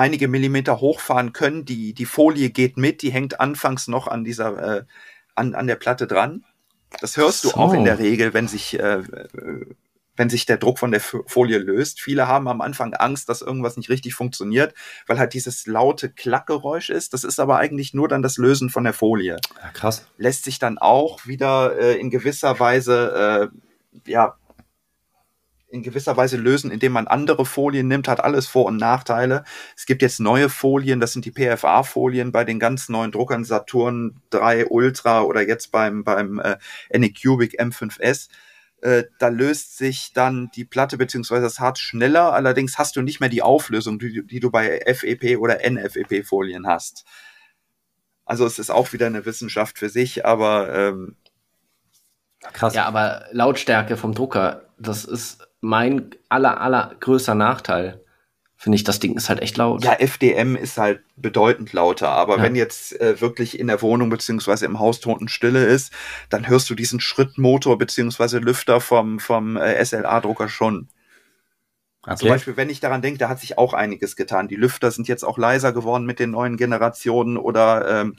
[0.00, 1.64] einige Millimeter hochfahren können.
[1.64, 4.84] Die, die Folie geht mit, die hängt anfangs noch an dieser, äh,
[5.34, 6.44] an, an der Platte dran.
[7.00, 7.50] Das hörst so.
[7.50, 9.02] du auch in der Regel, wenn sich, äh,
[10.16, 12.00] wenn sich der Druck von der Folie löst.
[12.00, 14.74] Viele haben am Anfang Angst, dass irgendwas nicht richtig funktioniert,
[15.06, 17.12] weil halt dieses laute Klackgeräusch ist.
[17.14, 19.36] Das ist aber eigentlich nur dann das Lösen von der Folie.
[19.62, 20.06] Ja, krass.
[20.16, 24.36] Lässt sich dann auch wieder äh, in gewisser Weise äh, ja,
[25.70, 29.44] in gewisser Weise lösen, indem man andere Folien nimmt, hat alles Vor- und Nachteile.
[29.76, 34.20] Es gibt jetzt neue Folien, das sind die PFA-Folien bei den ganz neuen Druckern Saturn
[34.30, 36.56] 3 Ultra oder jetzt beim, beim äh,
[36.92, 38.28] Anycubic M5S.
[38.82, 43.20] Äh, da löst sich dann die Platte beziehungsweise das Harz schneller, allerdings hast du nicht
[43.20, 47.04] mehr die Auflösung, die, die du bei FEP oder NFEP-Folien hast.
[48.24, 51.16] Also es ist auch wieder eine Wissenschaft für sich, aber ähm,
[52.54, 52.74] Krass.
[52.74, 58.00] Ja, aber Lautstärke vom Drucker, das ist mein aller, aller größter Nachteil.
[58.56, 59.82] Finde ich, das Ding ist halt echt laut.
[59.84, 62.42] Ja, FDM ist halt bedeutend lauter, aber ja.
[62.42, 65.94] wenn jetzt äh, wirklich in der Wohnung beziehungsweise im Haus Totenstille ist,
[66.28, 70.88] dann hörst du diesen Schrittmotor beziehungsweise Lüfter vom, vom äh, SLA-Drucker schon.
[72.02, 72.16] Okay.
[72.16, 74.48] Zum Beispiel, wenn ich daran denke, da hat sich auch einiges getan.
[74.48, 78.16] Die Lüfter sind jetzt auch leiser geworden mit den neuen Generationen oder ähm,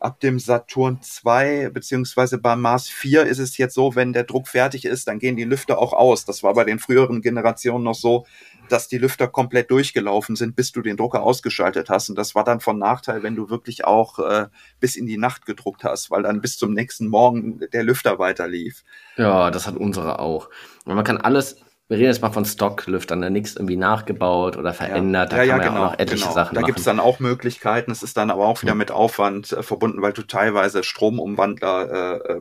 [0.00, 4.48] ab dem Saturn 2 beziehungsweise beim Mars 4 ist es jetzt so, wenn der Druck
[4.48, 6.24] fertig ist, dann gehen die Lüfter auch aus.
[6.24, 8.26] Das war bei den früheren Generationen noch so,
[8.68, 12.08] dass die Lüfter komplett durchgelaufen sind, bis du den Drucker ausgeschaltet hast.
[12.08, 14.46] Und das war dann von Nachteil, wenn du wirklich auch äh,
[14.80, 18.48] bis in die Nacht gedruckt hast, weil dann bis zum nächsten Morgen der Lüfter weiter
[18.48, 18.84] lief.
[19.16, 20.48] Ja, das hat unsere auch.
[20.84, 24.72] Und man kann alles wir reden jetzt mal von Stocklüftern, da nichts irgendwie nachgebaut oder
[24.72, 25.32] verändert.
[25.32, 26.34] Ja, da ja, kann man ja, genau, auch etliche genau.
[26.34, 27.90] Sachen Da gibt es dann auch Möglichkeiten.
[27.90, 28.78] Es ist dann aber auch wieder hm.
[28.78, 32.40] mit Aufwand äh, verbunden, weil du teilweise Stromumwandler, äh, äh,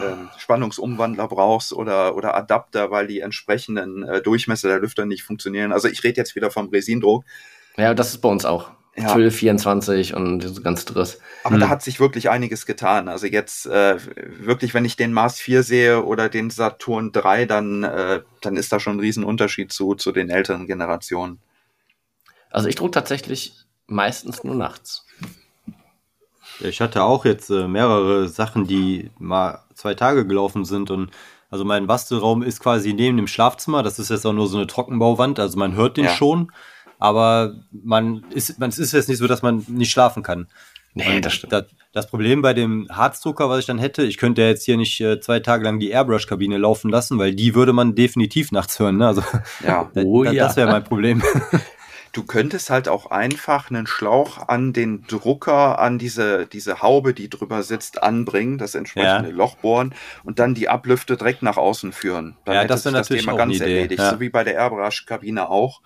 [0.00, 5.72] ähm, Spannungsumwandler brauchst oder, oder Adapter, weil die entsprechenden äh, Durchmesser der Lüfter nicht funktionieren.
[5.72, 7.24] Also ich rede jetzt wieder vom Resindruck.
[7.78, 8.70] Ja, das ist bei uns auch
[9.02, 9.08] ja.
[9.08, 11.20] Füll 24 und so ganz Driss.
[11.44, 11.60] Aber hm.
[11.60, 13.08] da hat sich wirklich einiges getan.
[13.08, 13.96] Also jetzt äh,
[14.40, 18.72] wirklich, wenn ich den Mars 4 sehe oder den Saturn 3, dann, äh, dann ist
[18.72, 21.38] da schon ein Riesenunterschied zu, zu den älteren Generationen.
[22.50, 23.54] Also ich druck tatsächlich
[23.86, 25.04] meistens nur nachts.
[26.60, 31.10] Ich hatte auch jetzt äh, mehrere Sachen, die mal zwei Tage gelaufen sind und
[31.50, 33.82] also mein Bastelraum ist quasi neben dem Schlafzimmer.
[33.82, 36.10] Das ist jetzt auch nur so eine Trockenbauwand, also man hört den ja.
[36.10, 36.52] schon
[36.98, 40.48] aber man ist, man, es ist jetzt nicht so, dass man nicht schlafen kann.
[40.94, 41.52] Nee, Und das stimmt.
[41.52, 45.00] Das, das, Problem bei dem Harzdrucker, was ich dann hätte, ich könnte jetzt hier nicht
[45.00, 48.96] äh, zwei Tage lang die Airbrush-Kabine laufen lassen, weil die würde man definitiv nachts hören.
[48.96, 49.06] Ne?
[49.06, 49.22] Also,
[49.64, 49.88] ja.
[49.94, 50.46] oh, da, ja.
[50.46, 51.22] das wäre mein Problem.
[52.12, 57.28] Du könntest halt auch einfach einen Schlauch an den Drucker, an diese, diese Haube, die
[57.28, 59.34] drüber sitzt, anbringen, das entsprechende ja.
[59.34, 59.94] Loch bohren
[60.24, 62.36] und dann die Ablüfte direkt nach außen führen.
[62.44, 64.10] Dann ja, das wäre natürlich das Thema ganz erledigt, ja.
[64.10, 65.82] so wie bei der Airbrush-Kabine auch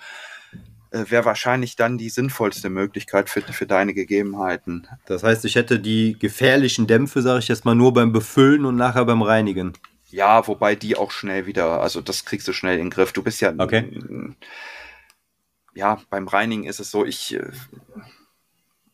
[0.92, 4.86] äh, wäre wahrscheinlich dann die sinnvollste Möglichkeit für, für deine Gegebenheiten.
[5.06, 8.76] Das heißt, ich hätte die gefährlichen Dämpfe, sage ich jetzt mal, nur beim Befüllen und
[8.76, 9.72] nachher beim Reinigen.
[10.10, 13.12] Ja, wobei die auch schnell wieder, also das kriegst du schnell in den Griff.
[13.14, 13.98] Du bist ja, okay.
[15.72, 17.50] ja, beim Reinigen ist es so, ich, äh,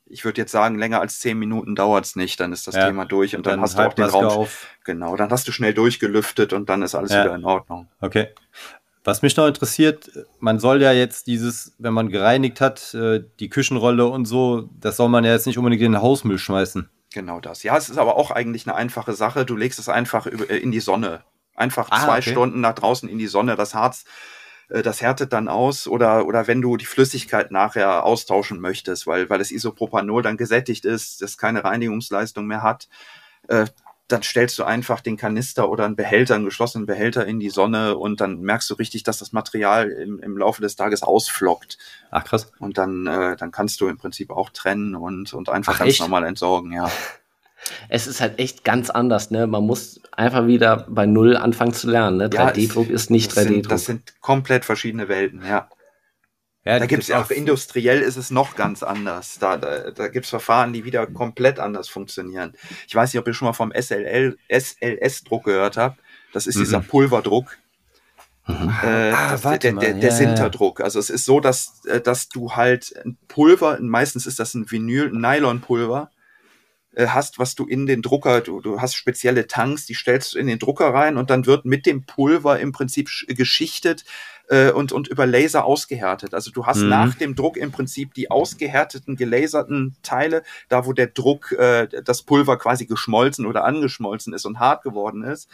[0.06, 2.86] ich würde jetzt sagen, länger als zehn Minuten dauert es nicht, dann ist das ja.
[2.86, 4.24] Thema durch und dann, dann hast du auch den Raum.
[4.24, 4.68] Auf.
[4.84, 7.24] Genau, dann hast du schnell durchgelüftet und dann ist alles ja.
[7.24, 7.88] wieder in Ordnung.
[8.00, 8.28] Okay.
[9.08, 13.48] Was mich noch interessiert, man soll ja jetzt dieses, wenn man gereinigt hat, äh, die
[13.48, 16.90] Küchenrolle und so, das soll man ja jetzt nicht unbedingt in den Hausmüll schmeißen.
[17.14, 17.62] Genau das.
[17.62, 19.46] Ja, es ist aber auch eigentlich eine einfache Sache.
[19.46, 21.22] Du legst es einfach äh, in die Sonne.
[21.54, 22.32] Einfach ah, zwei okay.
[22.32, 23.56] Stunden nach draußen in die Sonne.
[23.56, 24.04] Das Harz,
[24.68, 25.88] äh, das härtet dann aus.
[25.88, 30.84] Oder, oder wenn du die Flüssigkeit nachher austauschen möchtest, weil, weil das Isopropanol dann gesättigt
[30.84, 32.88] ist, das keine Reinigungsleistung mehr hat,
[34.08, 37.96] dann stellst du einfach den Kanister oder einen Behälter, einen geschlossenen Behälter in die Sonne
[37.96, 41.76] und dann merkst du richtig, dass das Material im, im Laufe des Tages ausflockt.
[42.10, 42.50] Ach krass.
[42.58, 45.90] Und dann, äh, dann kannst du im Prinzip auch trennen und, und einfach Ach, ganz
[45.90, 46.00] echt?
[46.00, 46.90] normal entsorgen, ja.
[47.88, 49.46] Es ist halt echt ganz anders, ne?
[49.48, 52.28] Man muss einfach wieder bei Null anfangen zu lernen, ne?
[52.28, 53.68] 3D-Druck ist nicht 3D-Druck.
[53.68, 55.68] Das sind komplett verschiedene Welten, ja.
[56.68, 59.38] Ja, da gibt es auch industriell ist es noch ganz anders.
[59.38, 62.52] Da, da, da gibt es Verfahren, die wieder komplett anders funktionieren.
[62.86, 65.98] Ich weiß nicht, ob ihr schon mal vom SLL, SLS-Druck gehört habt.
[66.34, 66.60] Das ist mhm.
[66.60, 67.56] dieser Pulverdruck.
[68.46, 68.68] Mhm.
[68.82, 70.82] Äh, ah, das, der, der, der ja, Sinterdruck.
[70.82, 72.92] Also es ist so, dass, äh, dass du halt
[73.28, 76.10] Pulver, meistens ist das ein Vinyl, Nylonpulver,
[76.94, 80.38] äh, hast, was du in den Drucker, du, du hast spezielle Tanks, die stellst du
[80.38, 84.04] in den Drucker rein und dann wird mit dem Pulver im Prinzip geschichtet
[84.48, 86.34] äh, und, und über Laser ausgehärtet.
[86.34, 86.88] Also du hast mhm.
[86.88, 92.22] nach dem Druck im Prinzip die ausgehärteten, gelaserten Teile, da wo der Druck, äh, das
[92.22, 95.48] Pulver quasi geschmolzen oder angeschmolzen ist und hart geworden ist.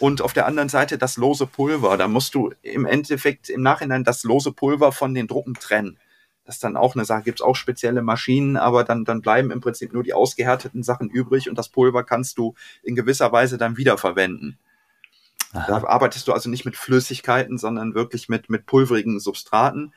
[0.00, 1.96] Und auf der anderen Seite das lose Pulver.
[1.96, 5.98] Da musst du im Endeffekt im Nachhinein das lose Pulver von den Drucken trennen.
[6.44, 9.50] Das ist dann auch eine Sache, gibt es auch spezielle Maschinen, aber dann, dann bleiben
[9.50, 13.56] im Prinzip nur die ausgehärteten Sachen übrig und das Pulver kannst du in gewisser Weise
[13.56, 14.58] dann wiederverwenden.
[15.54, 15.66] Aha.
[15.66, 19.94] Da arbeitest du also nicht mit Flüssigkeiten, sondern wirklich mit, mit pulverigen Substraten.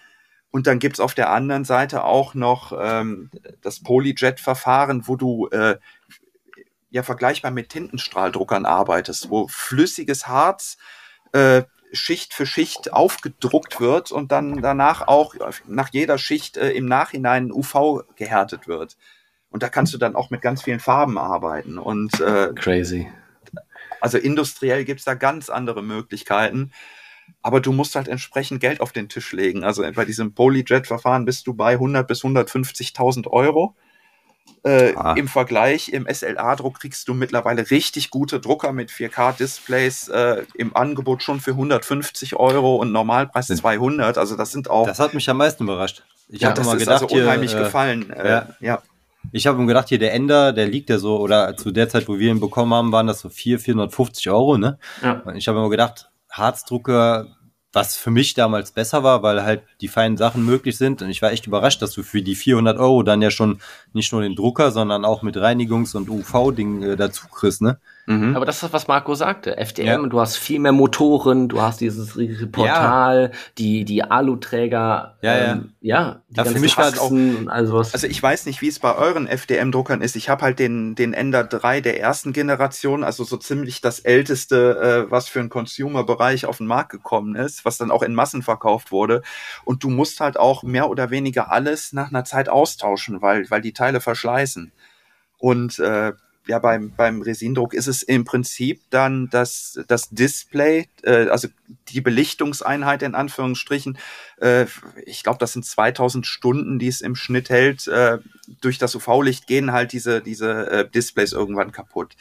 [0.51, 3.29] Und dann gibt's auf der anderen Seite auch noch ähm,
[3.61, 5.77] das Polyjet-Verfahren, wo du äh,
[6.89, 10.77] ja vergleichbar mit Tintenstrahldruckern arbeitest, wo flüssiges Harz
[11.33, 15.35] äh, Schicht für Schicht aufgedruckt wird und dann danach auch
[15.67, 18.97] nach jeder Schicht äh, im Nachhinein UV gehärtet wird.
[19.49, 21.77] Und da kannst du dann auch mit ganz vielen Farben arbeiten.
[21.77, 23.07] Und äh, crazy.
[24.01, 26.71] Also industriell gibt's da ganz andere Möglichkeiten.
[27.41, 29.63] Aber du musst halt entsprechend Geld auf den Tisch legen.
[29.63, 33.75] Also bei diesem Polyjet-Verfahren bist du bei 100 bis 150.000 Euro.
[34.63, 35.13] Äh, ah.
[35.13, 41.23] Im Vergleich, im SLA-Druck kriegst du mittlerweile richtig gute Drucker mit 4K-Displays äh, im Angebot
[41.23, 44.17] schon für 150 Euro und Normalpreis 200.
[44.17, 44.87] Also das sind auch.
[44.87, 46.03] Das hat mich am meisten überrascht.
[46.29, 48.09] Ich ja, habe mal gedacht, also unheimlich hier, äh, gefallen.
[48.09, 48.47] Äh, ja.
[48.59, 48.81] ja.
[49.31, 52.07] Ich habe mir gedacht, hier der Ender, der liegt ja so, oder zu der Zeit,
[52.07, 54.77] wo wir ihn bekommen haben, waren das so 400, 450 Euro, ne?
[55.01, 55.21] Ja.
[55.25, 57.27] Und ich habe mir gedacht, Harzdrucker
[57.77, 61.01] was für mich damals besser war, weil halt die feinen Sachen möglich sind.
[61.03, 63.59] Und ich war echt überrascht, dass du für die 400 Euro dann ja schon
[63.93, 67.79] nicht nur den Drucker, sondern auch mit Reinigungs- und UV-Ding äh, dazu kriegst, ne?
[68.09, 68.37] Mhm.
[68.37, 69.57] Aber das ist, was Marco sagte.
[69.57, 69.97] FDM, ja.
[70.07, 72.17] du hast viel mehr Motoren, du hast dieses
[72.53, 73.39] Portal, ja.
[73.57, 76.21] die, die Aluträger, ja, ähm, ja.
[76.29, 77.11] ja, für mich war auch,
[77.47, 80.15] also, also ich weiß nicht, wie es bei euren FDM-Druckern ist.
[80.15, 85.07] Ich habe halt den, den Ender 3 der ersten Generation, also so ziemlich das älteste,
[85.07, 88.41] äh, was für einen Consumer-Bereich auf den Markt gekommen ist, was dann auch in Massen
[88.41, 89.21] verkauft wurde.
[89.65, 93.61] Und du musst halt auch mehr oder weniger alles nach einer Zeit austauschen, weil, weil
[93.61, 94.71] die Teile verschleißen.
[95.39, 96.13] Und äh,
[96.47, 101.47] ja, beim, beim Resindruck ist es im Prinzip dann das, das Display, äh, also
[101.89, 103.97] die Belichtungseinheit in Anführungsstrichen.
[104.37, 104.65] Äh,
[105.05, 107.87] ich glaube, das sind 2000 Stunden, die es im Schnitt hält.
[107.87, 108.19] Äh,
[108.61, 112.15] durch das UV-Licht gehen halt diese, diese äh, Displays irgendwann kaputt.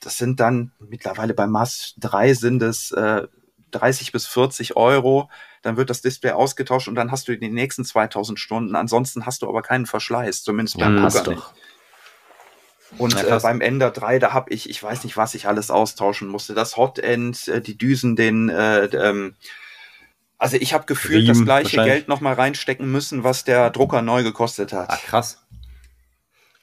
[0.00, 3.26] Das sind dann mittlerweile bei Mass 3 sind es äh,
[3.72, 5.30] 30 bis 40 Euro.
[5.62, 8.76] Dann wird das Display ausgetauscht und dann hast du die nächsten 2000 Stunden.
[8.76, 11.42] Ansonsten hast du aber keinen Verschleiß, zumindest beim ja, Drucker nicht.
[12.98, 15.70] Und ja, äh, beim Ender 3, da habe ich, ich weiß nicht, was ich alles
[15.70, 16.54] austauschen musste.
[16.54, 19.34] Das Hotend, äh, die Düsen, den, äh, ähm,
[20.38, 24.22] also ich habe gefühlt Riemen, das gleiche Geld nochmal reinstecken müssen, was der Drucker neu
[24.22, 24.88] gekostet hat.
[24.90, 25.40] Ach, krass.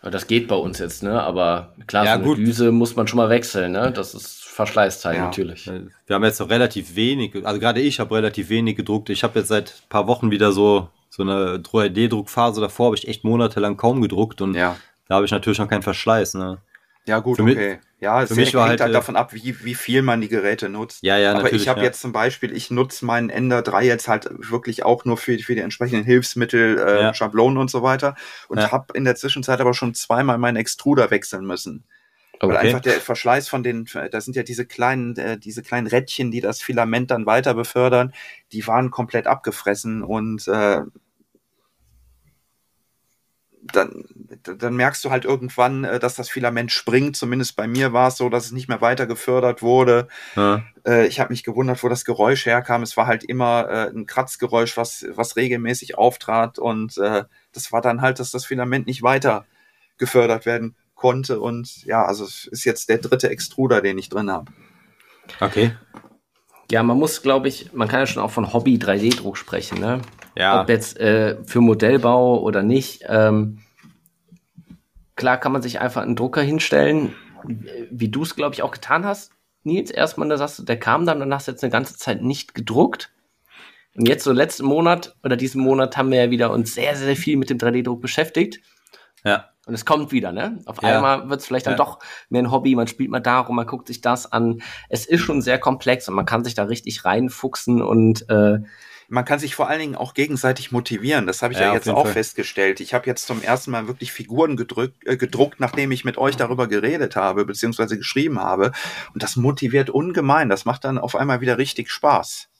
[0.03, 1.21] Das geht bei uns jetzt, ne?
[1.21, 2.37] Aber klar, ja, so eine gut.
[2.39, 3.91] Düse muss man schon mal wechseln, ne?
[3.91, 5.25] Das ist Verschleißteil ja.
[5.25, 5.67] natürlich.
[5.67, 9.09] Wir haben jetzt noch relativ wenig, also gerade ich habe relativ wenig gedruckt.
[9.11, 12.61] Ich habe jetzt seit paar Wochen wieder so so eine 3D-Druckphase.
[12.61, 14.77] Davor habe ich echt monatelang kaum gedruckt und ja.
[15.11, 16.35] Da habe ich natürlich noch keinen Verschleiß.
[16.35, 16.61] Ne?
[17.05, 17.79] Ja, gut, für okay.
[17.99, 21.03] Ja, für mich war halt, halt davon ab, wie, wie viel man die Geräte nutzt.
[21.03, 21.87] Ja, ja, Aber ich habe ja.
[21.87, 25.53] jetzt zum Beispiel, ich nutze meinen Ender 3 jetzt halt wirklich auch nur für, für
[25.53, 27.13] die entsprechenden Hilfsmittel, äh, ja.
[27.13, 28.15] Schablonen und so weiter.
[28.47, 28.71] Und ja.
[28.71, 31.83] habe in der Zwischenzeit aber schon zweimal meinen Extruder wechseln müssen.
[32.39, 32.47] Okay.
[32.47, 36.31] Weil einfach der Verschleiß von den, da sind ja diese kleinen, äh, diese kleinen Rädchen,
[36.31, 38.13] die das Filament dann weiter befördern,
[38.53, 40.83] die waren komplett abgefressen und äh,
[43.63, 44.05] dann,
[44.43, 47.15] dann merkst du halt irgendwann, äh, dass das Filament springt.
[47.15, 50.07] Zumindest bei mir war es so, dass es nicht mehr weiter gefördert wurde.
[50.35, 50.63] Ja.
[50.85, 52.83] Äh, ich habe mich gewundert, wo das Geräusch herkam.
[52.83, 56.59] Es war halt immer äh, ein Kratzgeräusch, was, was regelmäßig auftrat.
[56.59, 59.45] Und das war dann halt, dass das Filament nicht weiter
[59.97, 61.39] gefördert werden konnte.
[61.39, 64.51] Und ja, also es ist jetzt der dritte Extruder, den ich drin habe.
[65.39, 65.75] Okay.
[66.71, 70.01] Ja, man muss, glaube ich, man kann ja schon auch von Hobby 3D-Druck sprechen, ne?
[70.37, 70.61] Ja.
[70.61, 73.03] Ob jetzt äh, für Modellbau oder nicht.
[73.09, 73.59] Ähm,
[75.15, 77.13] klar kann man sich einfach einen Drucker hinstellen,
[77.91, 79.33] wie du es, glaube ich, auch getan hast.
[79.63, 82.55] Nils, erstmal, da sagst du, der kam dann und hast jetzt eine ganze Zeit nicht
[82.55, 83.11] gedruckt.
[83.95, 87.17] Und jetzt so letzten Monat oder diesen Monat haben wir ja wieder uns sehr, sehr
[87.17, 88.61] viel mit dem 3D-Druck beschäftigt.
[89.25, 89.50] Ja.
[89.67, 90.59] Und es kommt wieder, ne?
[90.65, 90.95] Auf ja.
[90.95, 91.77] einmal wird es vielleicht dann ja.
[91.77, 91.99] doch
[92.29, 94.61] mehr ein Hobby, man spielt mal darum, man guckt sich das an.
[94.89, 98.59] Es ist schon sehr komplex und man kann sich da richtig reinfuchsen und äh,
[99.11, 101.27] man kann sich vor allen Dingen auch gegenseitig motivieren.
[101.27, 102.13] Das habe ich ja, ja jetzt auch Fall.
[102.13, 102.79] festgestellt.
[102.79, 106.37] Ich habe jetzt zum ersten Mal wirklich Figuren gedrückt, äh, gedruckt, nachdem ich mit euch
[106.37, 108.71] darüber geredet habe, beziehungsweise geschrieben habe.
[109.13, 110.47] Und das motiviert ungemein.
[110.47, 112.50] Das macht dann auf einmal wieder richtig Spaß.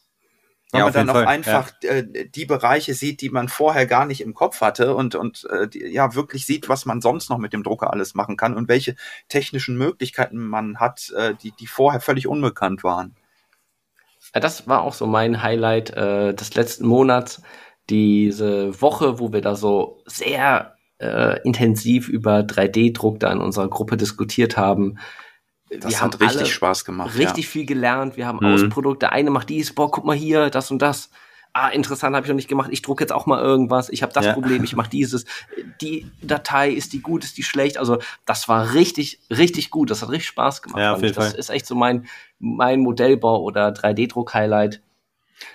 [0.72, 1.28] Weil ja, man dann auch Fall.
[1.28, 1.89] einfach ja.
[1.89, 5.67] äh, die Bereiche sieht, die man vorher gar nicht im Kopf hatte und, und äh,
[5.67, 8.69] die, ja wirklich sieht, was man sonst noch mit dem Drucker alles machen kann und
[8.69, 8.95] welche
[9.28, 13.15] technischen Möglichkeiten man hat, äh, die, die vorher völlig unbekannt waren.
[14.34, 17.41] Ja, das war auch so mein Highlight äh, des letzten Monats.
[17.89, 23.97] Diese Woche, wo wir da so sehr äh, intensiv über 3D-Druck da in unserer Gruppe
[23.97, 24.99] diskutiert haben,
[25.80, 27.17] das wir hat haben richtig Spaß gemacht.
[27.17, 27.51] Richtig ja.
[27.51, 28.17] viel gelernt.
[28.17, 28.53] Wir haben mhm.
[28.53, 28.99] Ausprodukte.
[28.99, 31.09] Der eine macht dies, boah, guck mal hier, das und das.
[31.53, 32.69] Ah, interessant, habe ich noch nicht gemacht.
[32.72, 33.89] Ich drucke jetzt auch mal irgendwas.
[33.89, 34.34] Ich habe das ja.
[34.34, 35.26] Problem, ich mache dieses.
[35.82, 37.78] Die Datei, ist die gut, ist die schlecht?
[37.78, 39.91] Also, das war richtig, richtig gut.
[39.91, 40.80] Das hat richtig Spaß gemacht.
[40.80, 41.39] Ja, auf jeden das Fall.
[41.39, 42.07] ist echt so mein,
[42.39, 44.82] mein Modellbau- oder 3D-Druck-Highlight.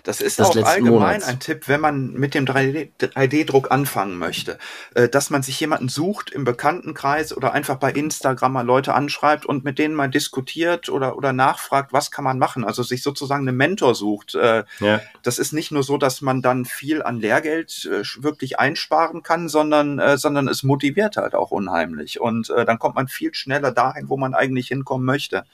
[0.03, 1.26] Das ist auch allgemein Monats.
[1.26, 4.59] ein Tipp, wenn man mit dem 3D-Druck anfangen möchte,
[4.95, 9.47] äh, dass man sich jemanden sucht im Bekanntenkreis oder einfach bei Instagram mal Leute anschreibt
[9.47, 12.64] und mit denen mal diskutiert oder, oder nachfragt, was kann man machen.
[12.64, 14.34] Also sich sozusagen einen Mentor sucht.
[14.34, 15.01] Äh, ja.
[15.22, 19.49] Das ist nicht nur so, dass man dann viel an Lehrgeld äh, wirklich einsparen kann,
[19.49, 22.20] sondern, sondern es motiviert halt auch unheimlich.
[22.20, 25.45] Und dann kommt man viel schneller dahin, wo man eigentlich hinkommen möchte.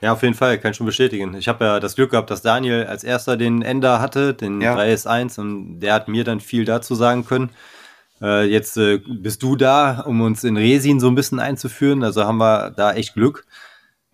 [0.00, 1.34] Ja, auf jeden Fall, kann ich schon bestätigen.
[1.34, 4.76] Ich habe ja das Glück gehabt, dass Daniel als erster den Ender hatte, den ja.
[4.76, 7.50] 3S1, und der hat mir dann viel dazu sagen können.
[8.20, 12.04] Äh, jetzt äh, bist du da, um uns in Resin so ein bisschen einzuführen.
[12.04, 13.44] Also haben wir da echt Glück.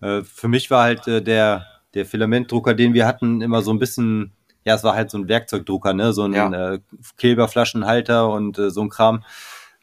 [0.01, 3.79] Äh, für mich war halt äh, der, der Filamentdrucker, den wir hatten, immer so ein
[3.79, 4.31] bisschen,
[4.63, 6.13] ja, es war halt so ein Werkzeugdrucker, ne?
[6.13, 6.73] So ein ja.
[6.73, 6.79] äh,
[7.17, 9.23] Kleberflaschenhalter und äh, so ein Kram.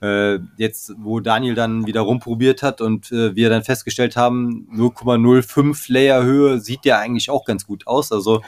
[0.03, 5.93] Äh, jetzt, wo Daniel dann wieder rumprobiert hat und äh, wir dann festgestellt haben, 0,05
[5.93, 8.11] Layer Höhe sieht ja eigentlich auch ganz gut aus.
[8.11, 8.43] Also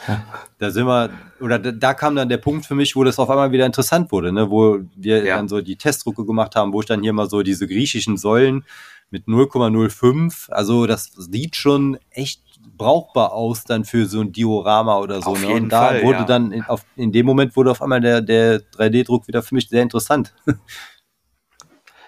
[0.58, 3.30] da sind wir, oder da, da, kam dann der Punkt für mich, wo das auf
[3.30, 4.50] einmal wieder interessant wurde, ne?
[4.50, 5.36] wo wir ja.
[5.36, 8.64] dann so die Testdrucke gemacht haben, wo ich dann hier mal so diese griechischen Säulen
[9.10, 12.42] mit 0,05, also das sieht schon echt
[12.76, 15.30] brauchbar aus dann für so ein Diorama oder so.
[15.30, 15.54] Auf ne?
[15.54, 16.24] Und da Fall, wurde ja.
[16.24, 19.68] dann in, auf, in dem Moment wurde auf einmal der, der 3D-Druck wieder für mich
[19.68, 20.34] sehr interessant.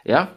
[0.07, 0.29] Ja,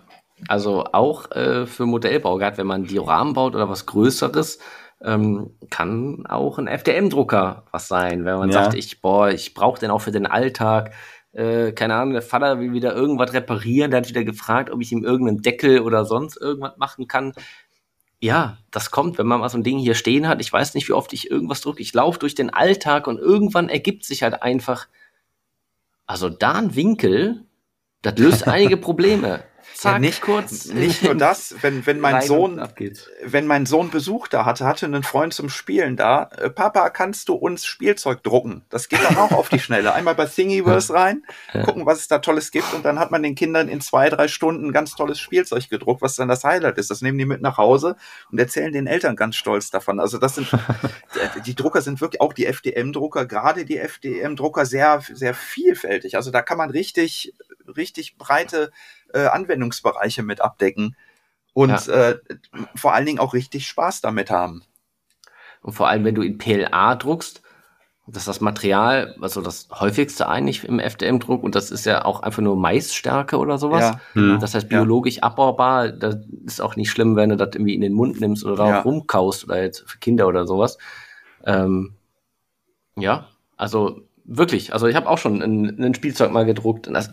[0.47, 4.59] also auch äh, für Modellbau, gerade wenn man Dioramen baut oder was Größeres,
[5.01, 8.63] ähm, kann auch ein FDM-Drucker was sein, wenn man ja.
[8.63, 10.93] sagt, ich, boah, ich brauche den auch für den Alltag.
[11.31, 14.91] Äh, keine Ahnung, der Vater will wieder irgendwas reparieren, der hat wieder gefragt, ob ich
[14.91, 17.33] ihm irgendeinen Deckel oder sonst irgendwas machen kann.
[18.19, 20.41] Ja, das kommt, wenn man mal so ein Ding hier stehen hat.
[20.41, 21.81] Ich weiß nicht, wie oft ich irgendwas drücke.
[21.81, 24.87] Ich laufe durch den Alltag und irgendwann ergibt sich halt einfach,
[26.05, 27.45] also da ein Winkel,
[28.01, 29.43] das löst einige Probleme.
[29.79, 30.65] Zack, ja, nicht, kurz.
[30.65, 32.61] Nicht nur das, wenn, wenn mein Sohn,
[33.23, 37.29] wenn mein Sohn Besuch da hatte, hatte einen Freund zum Spielen da, äh, Papa, kannst
[37.29, 38.65] du uns Spielzeug drucken?
[38.69, 39.93] Das geht dann auch auf die Schnelle.
[39.93, 41.23] Einmal bei Thingiverse rein,
[41.63, 44.27] gucken, was es da Tolles gibt und dann hat man den Kindern in zwei, drei
[44.27, 46.91] Stunden ganz tolles Spielzeug gedruckt, was dann das Highlight ist.
[46.91, 47.95] Das nehmen die mit nach Hause
[48.33, 50.01] und erzählen den Eltern ganz stolz davon.
[50.01, 50.49] Also das sind,
[51.45, 56.17] die Drucker sind wirklich, auch die FDM-Drucker, gerade die FDM-Drucker sehr, sehr vielfältig.
[56.17, 57.33] Also da kann man richtig,
[57.77, 58.73] richtig breite
[59.13, 60.95] äh, Anwendungsbereiche mit abdecken
[61.53, 62.09] und ja.
[62.09, 62.19] äh,
[62.75, 64.63] vor allen Dingen auch richtig Spaß damit haben.
[65.61, 67.41] Und vor allem, wenn du in PLA druckst,
[68.11, 72.23] das ist das Material, also das häufigste eigentlich im FDM-Druck und das ist ja auch
[72.23, 73.81] einfach nur Maisstärke oder sowas.
[73.81, 74.39] Ja, mhm.
[74.39, 75.23] Das heißt biologisch ja.
[75.23, 75.89] abbaubar.
[75.91, 78.79] Das ist auch nicht schlimm, wenn du das irgendwie in den Mund nimmst oder ja.
[78.79, 80.77] rumkaust oder jetzt für Kinder oder sowas.
[81.45, 81.95] Ähm,
[82.95, 87.11] ja, also wirklich, also ich habe auch schon ein, ein, Spielzeug mal gedruckt und das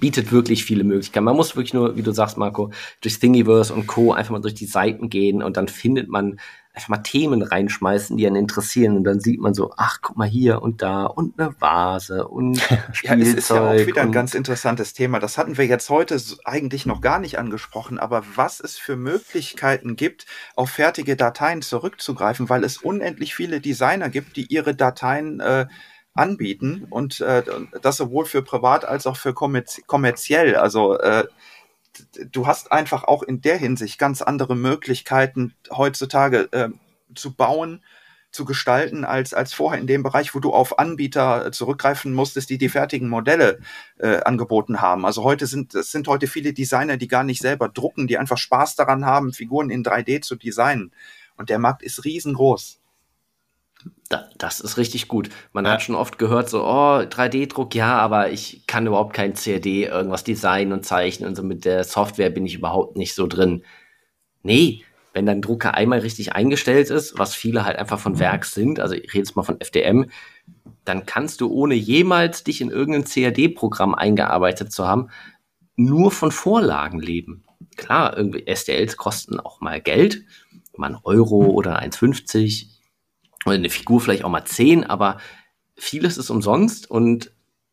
[0.00, 1.24] bietet wirklich viele Möglichkeiten.
[1.24, 2.70] Man muss wirklich nur, wie du sagst, Marco,
[3.02, 4.12] durch Thingiverse und Co.
[4.12, 6.40] einfach mal durch die Seiten gehen und dann findet man
[6.72, 10.28] einfach mal Themen reinschmeißen, die einen interessieren und dann sieht man so, ach, guck mal
[10.28, 12.58] hier und da und eine Vase und
[12.92, 13.02] Spielzeug.
[13.02, 15.18] ja, es ist ja auch wieder ein ganz interessantes Thema.
[15.18, 19.96] Das hatten wir jetzt heute eigentlich noch gar nicht angesprochen, aber was es für Möglichkeiten
[19.96, 25.66] gibt, auf fertige Dateien zurückzugreifen, weil es unendlich viele Designer gibt, die ihre Dateien äh,
[26.14, 27.42] anbieten und äh,
[27.82, 30.56] das sowohl für privat als auch für kommerz kommerziell.
[30.56, 31.26] Also äh,
[32.30, 36.70] du hast einfach auch in der Hinsicht ganz andere Möglichkeiten heutzutage äh,
[37.14, 37.82] zu bauen,
[38.32, 42.58] zu gestalten als als vorher in dem Bereich, wo du auf Anbieter zurückgreifen musstest, die
[42.58, 43.58] die fertigen Modelle
[43.98, 45.04] äh, angeboten haben.
[45.04, 48.38] Also heute sind es sind heute viele Designer, die gar nicht selber drucken, die einfach
[48.38, 50.92] Spaß daran haben, Figuren in 3D zu designen.
[51.36, 52.79] Und der Markt ist riesengroß.
[54.08, 55.30] Da, das ist richtig gut.
[55.52, 55.72] Man ja.
[55.72, 60.24] hat schon oft gehört, so, oh, 3D-Druck, ja, aber ich kann überhaupt kein CAD irgendwas
[60.24, 63.62] designen und zeichnen und so mit der Software bin ich überhaupt nicht so drin.
[64.42, 68.80] Nee, wenn dein Drucker einmal richtig eingestellt ist, was viele halt einfach von Werk sind,
[68.80, 70.10] also ich rede jetzt mal von FDM,
[70.84, 75.10] dann kannst du ohne jemals dich in irgendein CAD-Programm eingearbeitet zu haben,
[75.76, 77.44] nur von Vorlagen leben.
[77.76, 80.24] Klar, irgendwie STLs kosten auch mal Geld,
[80.76, 82.69] mal ein Euro oder 1,50
[83.44, 85.18] oder eine Figur vielleicht auch mal 10, aber
[85.76, 87.32] vieles ist umsonst und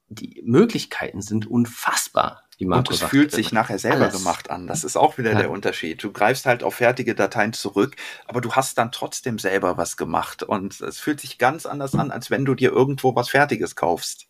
[0.10, 2.44] die Möglichkeiten sind unfassbar.
[2.60, 4.18] Die und es fühlt sich nachher selber Alles.
[4.18, 4.66] gemacht an.
[4.66, 5.38] Das ist auch wieder ja.
[5.38, 6.02] der Unterschied.
[6.02, 7.96] Du greifst halt auf fertige Dateien zurück,
[8.26, 10.42] aber du hast dann trotzdem selber was gemacht.
[10.42, 14.28] Und es fühlt sich ganz anders an, als wenn du dir irgendwo was Fertiges kaufst.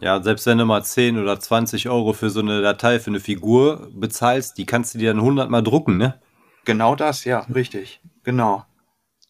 [0.00, 3.20] Ja, selbst wenn du mal 10 oder 20 Euro für so eine Datei, für eine
[3.20, 6.20] Figur bezahlst, die kannst du dir dann 100 Mal drucken, ne?
[6.66, 8.02] Genau das, ja, richtig.
[8.24, 8.66] Genau.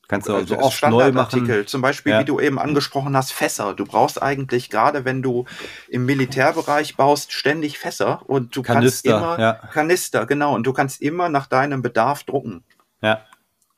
[0.08, 1.66] Kannst du also oft neu machen.
[1.66, 2.20] Zum Beispiel, ja.
[2.20, 3.74] wie du eben angesprochen hast, Fässer.
[3.74, 5.46] Du brauchst eigentlich gerade, wenn du
[5.88, 9.52] im Militärbereich baust, ständig Fässer und du Kanister, kannst immer ja.
[9.72, 12.64] Kanister, genau, und du kannst immer nach deinem Bedarf drucken.
[13.00, 13.22] Ja.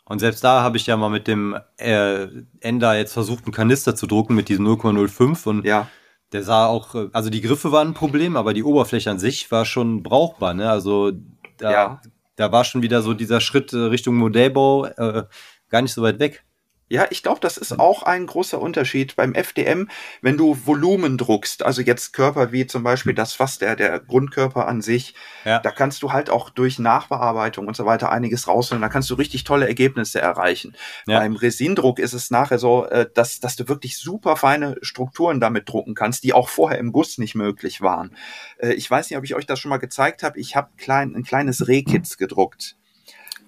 [0.08, 2.28] Und selbst da habe ich ja mal mit dem äh,
[2.60, 5.88] Ender jetzt versucht, einen Kanister zu drucken mit diesem 0,05 und ja.
[6.32, 9.50] der sah auch, äh, also die Griffe waren ein Problem, aber die Oberfläche an sich
[9.50, 10.54] war schon brauchbar.
[10.54, 10.70] Ne?
[10.70, 11.12] Also
[11.58, 12.00] da, ja.
[12.36, 14.86] da war schon wieder so dieser Schritt äh, Richtung Modellbau.
[14.86, 15.24] Äh,
[15.68, 16.44] gar nicht so weit weg.
[16.88, 19.88] Ja, ich glaube, das ist auch ein großer Unterschied beim FDM,
[20.22, 23.16] wenn du Volumen druckst, also jetzt Körper wie zum Beispiel hm.
[23.16, 25.14] das Fass, der, der Grundkörper an sich,
[25.44, 25.58] ja.
[25.58, 29.14] da kannst du halt auch durch Nachbearbeitung und so weiter einiges rausholen, da kannst du
[29.14, 30.76] richtig tolle Ergebnisse erreichen.
[31.08, 31.18] Ja.
[31.18, 35.68] Beim Resindruck ist es nachher so, äh, dass, dass du wirklich super feine Strukturen damit
[35.68, 38.14] drucken kannst, die auch vorher im Guss nicht möglich waren.
[38.58, 41.16] Äh, ich weiß nicht, ob ich euch das schon mal gezeigt habe, ich habe klein,
[41.16, 42.76] ein kleines Rehkitz gedruckt.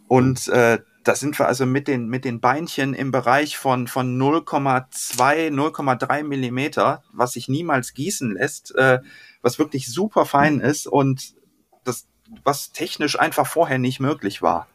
[0.08, 0.78] Und äh,
[1.08, 6.22] da sind wir also mit den, mit den Beinchen im Bereich von, von 0,2, 0,3
[6.22, 9.00] Millimeter, was sich niemals gießen lässt, äh,
[9.40, 11.34] was wirklich super fein ist und
[11.82, 12.06] das,
[12.44, 14.68] was technisch einfach vorher nicht möglich war.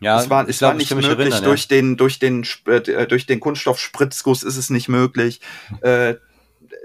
[0.00, 1.68] Ja, es war, es glaub, war nicht möglich erinnern, durch ja.
[1.68, 5.40] den durch den äh, durch den Kunststoffspritzguss ist es nicht möglich.
[5.82, 6.16] Äh,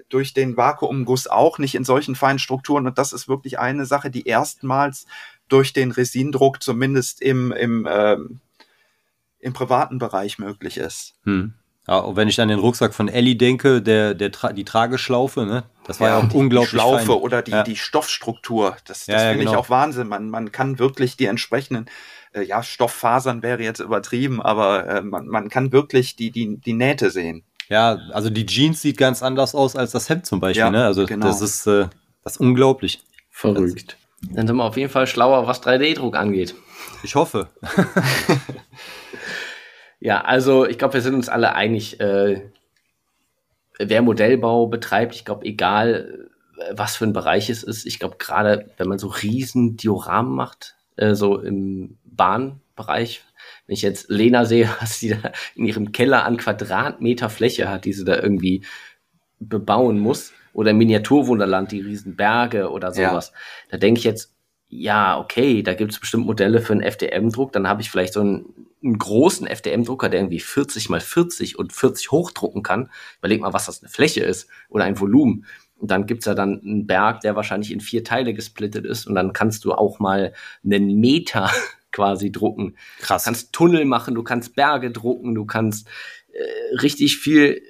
[0.10, 4.12] durch den Vakuumguss auch nicht in solchen feinen Strukturen und das ist wirklich eine Sache,
[4.12, 5.08] die erstmals
[5.50, 8.40] durch den Resindruck zumindest im, im, ähm,
[9.40, 11.16] im privaten Bereich möglich ist.
[11.24, 11.54] Hm.
[11.88, 15.66] Ja, und wenn ich an den Rucksack von Ellie denke, der, der die Trageschlaufe, ne?
[15.86, 16.72] Das war ja, ja auch die, unglaublich.
[16.72, 17.16] Die Schlaufe fein.
[17.18, 17.64] oder die, ja.
[17.64, 19.52] die Stoffstruktur, das, das ja, finde genau.
[19.52, 20.08] ich auch Wahnsinn.
[20.08, 21.86] Man, man kann wirklich die entsprechenden,
[22.34, 26.74] äh, ja, Stofffasern wäre jetzt übertrieben, aber äh, man, man kann wirklich die, die, die
[26.74, 27.44] Nähte sehen.
[27.70, 30.86] Ja, also die Jeans sieht ganz anders aus als das Hemd zum Beispiel, ne?
[30.86, 31.28] Also genau.
[31.28, 31.88] das ist äh,
[32.26, 33.04] das ist unglaublich.
[33.30, 33.98] Verrückt.
[34.32, 36.56] Dann sind wir auf jeden Fall schlauer, was 3D-Druck angeht.
[37.04, 37.50] Ich hoffe.
[40.00, 42.42] ja, also ich glaube, wir sind uns alle einig, äh,
[43.80, 48.18] wer Modellbau betreibt, ich glaube, egal äh, was für ein Bereich es ist, ich glaube,
[48.18, 53.24] gerade wenn man so riesen Dioramen macht, äh, so im Bahnbereich,
[53.68, 57.86] wenn ich jetzt Lena sehe, was sie da in ihrem Keller an Quadratmeter Fläche hat,
[57.86, 58.64] die sie da irgendwie
[59.40, 63.32] bebauen muss, oder Miniaturwunderland, die riesen Berge oder sowas.
[63.34, 63.40] Ja.
[63.72, 64.34] Da denke ich jetzt,
[64.70, 68.22] ja, okay, da gibt es bestimmt Modelle für einen FDM-Druck, dann habe ich vielleicht so
[68.22, 72.90] einen, einen großen FDM-Drucker, der irgendwie 40 mal 40 und 40 hochdrucken kann.
[73.20, 75.46] Überleg mal, was das eine Fläche ist oder ein Volumen.
[75.78, 79.08] Und dann gibt's ja dann einen Berg, der wahrscheinlich in vier Teile gesplittet ist.
[79.08, 80.34] Und dann kannst du auch mal
[80.64, 81.52] einen Meter
[81.92, 82.78] quasi drucken.
[83.00, 83.24] Krass.
[83.24, 85.88] Du kannst Tunnel machen, du kannst Berge drucken, du kannst
[86.32, 87.62] äh, richtig viel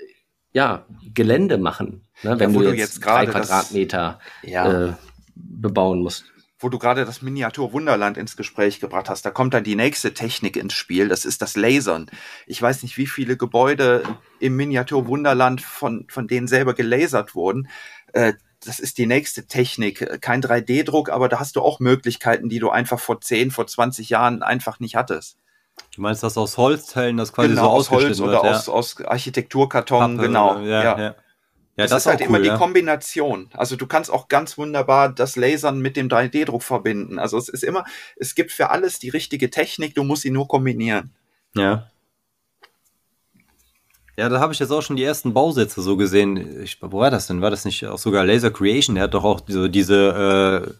[0.55, 4.87] ja, Gelände machen, ne, wenn ja, du, jetzt, jetzt drei Quadratmeter das, ja.
[4.87, 4.93] äh,
[5.35, 6.31] bebauen musst.
[6.59, 10.13] Wo du gerade das Miniatur Wunderland ins Gespräch gebracht hast, da kommt dann die nächste
[10.13, 12.09] Technik ins Spiel, das ist das Lasern.
[12.47, 14.03] Ich weiß nicht, wie viele Gebäude
[14.39, 17.67] im Miniatur Wunderland von, von denen selber gelasert wurden.
[18.13, 18.31] Äh,
[18.63, 20.21] das ist die nächste Technik.
[20.21, 24.07] Kein 3D-Druck, aber da hast du auch Möglichkeiten, die du einfach vor 10, vor 20
[24.07, 25.37] Jahren einfach nicht hattest.
[25.95, 28.73] Du meinst das aus Holzteilen, das quasi genau, so aus Holz oder wird, aus, ja.
[28.73, 30.59] aus Architekturkarton, Pappe, genau.
[30.59, 30.99] Ja, ja.
[30.99, 31.15] ja.
[31.77, 33.49] das, das, ist halt cool, immer die Kombination.
[33.53, 37.17] Also du kannst auch ganz wunderbar das Lasern mit dem 3D-Druck verbinden.
[37.17, 37.85] Also es ist immer,
[38.17, 41.13] es gibt für alles die richtige Technik, du musst sie nur kombinieren.
[41.55, 41.89] Ja.
[44.17, 46.61] Ja, da habe ich jetzt auch schon die ersten Bausätze so gesehen.
[46.61, 47.41] Ich, wo war das denn?
[47.41, 48.95] War das nicht auch sogar Laser Creation?
[48.95, 50.73] Der hat doch auch diese, diese, äh,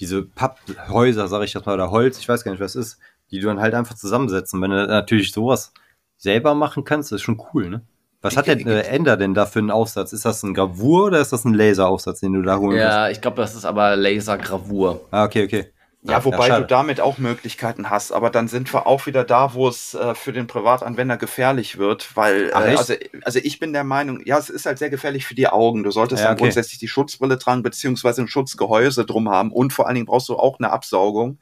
[0.00, 3.00] diese Papphäuser, sag ich jetzt mal, oder Holz, ich weiß gar nicht, was es ist
[3.34, 4.62] die du dann halt einfach zusammensetzen.
[4.62, 5.72] Wenn du natürlich sowas
[6.16, 7.82] selber machen kannst, ist schon cool, ne?
[8.22, 10.12] Was hat der äh, Ender denn da für einen Aufsatz?
[10.12, 13.12] Ist das ein Gravur oder ist das ein Laseraufsatz, den du da holen Ja, musst?
[13.12, 15.00] ich glaube, das ist aber Lasergravur.
[15.10, 15.66] Ah, okay, okay.
[16.02, 19.24] Ja, ja wobei ja, du damit auch Möglichkeiten hast, aber dann sind wir auch wieder
[19.24, 23.58] da, wo es äh, für den Privatanwender gefährlich wird, weil Ach, äh, also, also ich
[23.58, 25.82] bin der Meinung, ja, es ist halt sehr gefährlich für die Augen.
[25.82, 26.44] Du solltest ja, dann okay.
[26.44, 30.36] grundsätzlich die Schutzbrille tragen, beziehungsweise ein Schutzgehäuse drum haben und vor allen Dingen brauchst du
[30.36, 31.38] auch eine Absaugung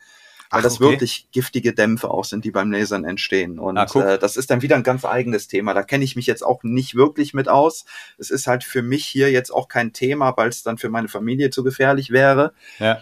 [0.53, 0.91] weil Ach, das okay.
[0.91, 3.59] wirklich giftige Dämpfe auch sind, die beim Lasern entstehen.
[3.59, 5.73] Und ah, äh, das ist dann wieder ein ganz eigenes Thema.
[5.73, 7.87] Da kenne ich mich jetzt auch nicht wirklich mit aus.
[8.19, 11.09] Es ist halt für mich hier jetzt auch kein Thema, weil es dann für meine
[11.09, 12.53] Familie zu gefährlich wäre.
[12.79, 13.01] Ja.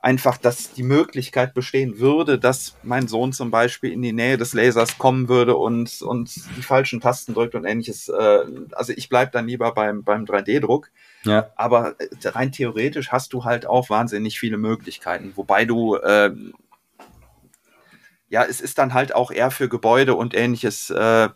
[0.00, 4.52] einfach, dass die Möglichkeit bestehen würde, dass mein Sohn zum Beispiel in die Nähe des
[4.52, 8.08] Lasers kommen würde und, und die falschen Tasten drückt und ähnliches.
[8.08, 8.40] Äh,
[8.72, 10.90] also ich bleib dann lieber beim, beim 3D-Druck.
[11.22, 11.50] Ja.
[11.54, 16.32] Aber äh, rein theoretisch hast du halt auch wahnsinnig viele Möglichkeiten, wobei du äh,
[18.32, 21.28] ja, es ist dann halt auch eher für Gebäude und ähnliches äh,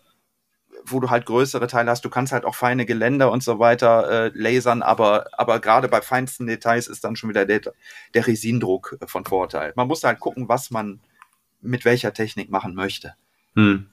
[0.88, 2.05] wo du halt größere Teile hast.
[2.05, 6.01] Du kannst halt auch feine Geländer und so weiter äh, lasern, aber, aber gerade bei
[6.01, 7.61] feinsten Details ist dann schon wieder der,
[8.14, 9.72] der Resindruck von Vorteil.
[9.76, 11.01] Man muss halt gucken, was man
[11.61, 13.14] mit welcher Technik machen möchte.
[13.55, 13.90] Hm.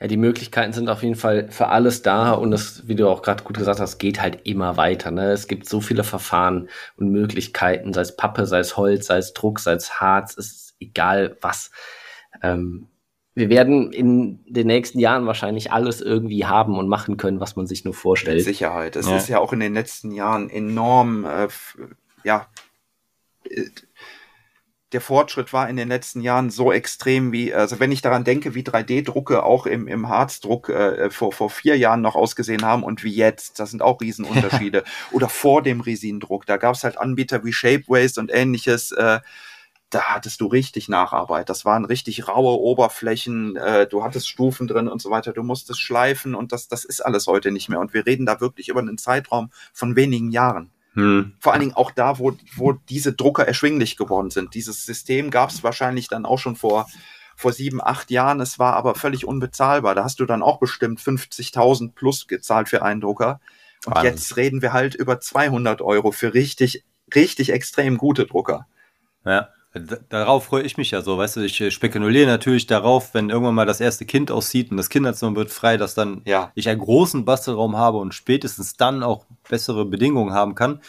[0.00, 3.22] Ja, die Möglichkeiten sind auf jeden Fall für alles da und es, wie du auch
[3.22, 5.10] gerade gut gesagt hast, geht halt immer weiter.
[5.10, 5.30] Ne?
[5.30, 9.32] Es gibt so viele Verfahren und Möglichkeiten, sei es Pappe, sei es Holz, sei es
[9.32, 11.70] Druck, sei es Harz, ist egal was.
[12.42, 12.88] Ähm,
[13.34, 17.66] wir werden in den nächsten Jahren wahrscheinlich alles irgendwie haben und machen können, was man
[17.66, 18.36] sich nur vorstellt.
[18.36, 18.94] Mit Sicherheit.
[18.94, 19.16] Es ja.
[19.16, 21.48] ist ja auch in den letzten Jahren enorm, äh,
[22.22, 22.46] ja,
[23.48, 23.64] äh,
[24.92, 28.54] der Fortschritt war in den letzten Jahren so extrem wie, also wenn ich daran denke,
[28.54, 33.02] wie 3D-Drucke auch im, im Harzdruck äh, vor, vor vier Jahren noch ausgesehen haben und
[33.02, 34.84] wie jetzt, das sind auch Riesenunterschiede.
[35.10, 39.18] Oder vor dem Resindruck, da gab es halt Anbieter wie Shapeways und ähnliches, äh,
[39.94, 41.48] da hattest du richtig Nacharbeit.
[41.48, 45.80] Das waren richtig raue Oberflächen, äh, du hattest Stufen drin und so weiter, du musstest
[45.80, 47.78] schleifen und das, das ist alles heute nicht mehr.
[47.78, 50.70] Und wir reden da wirklich über einen Zeitraum von wenigen Jahren.
[50.94, 51.34] Hm.
[51.38, 54.54] Vor allen Dingen auch da, wo, wo diese Drucker erschwinglich geworden sind.
[54.54, 56.88] Dieses System gab es wahrscheinlich dann auch schon vor,
[57.36, 58.40] vor sieben, acht Jahren.
[58.40, 59.94] Es war aber völlig unbezahlbar.
[59.94, 63.40] Da hast du dann auch bestimmt 50.000 plus gezahlt für einen Drucker.
[63.86, 64.12] Und Wahnsinn.
[64.12, 66.84] jetzt reden wir halt über 200 Euro für richtig,
[67.14, 68.66] richtig extrem gute Drucker.
[69.24, 69.48] Ja.
[70.08, 73.56] Darauf freue ich mich ja so, weißt du, ich äh, spekuliere natürlich darauf, wenn irgendwann
[73.56, 76.52] mal das erste Kind aussieht und das Kinderzimmer wird frei, dass dann ja.
[76.54, 80.80] ich einen großen Bastelraum habe und spätestens dann auch bessere Bedingungen haben kann.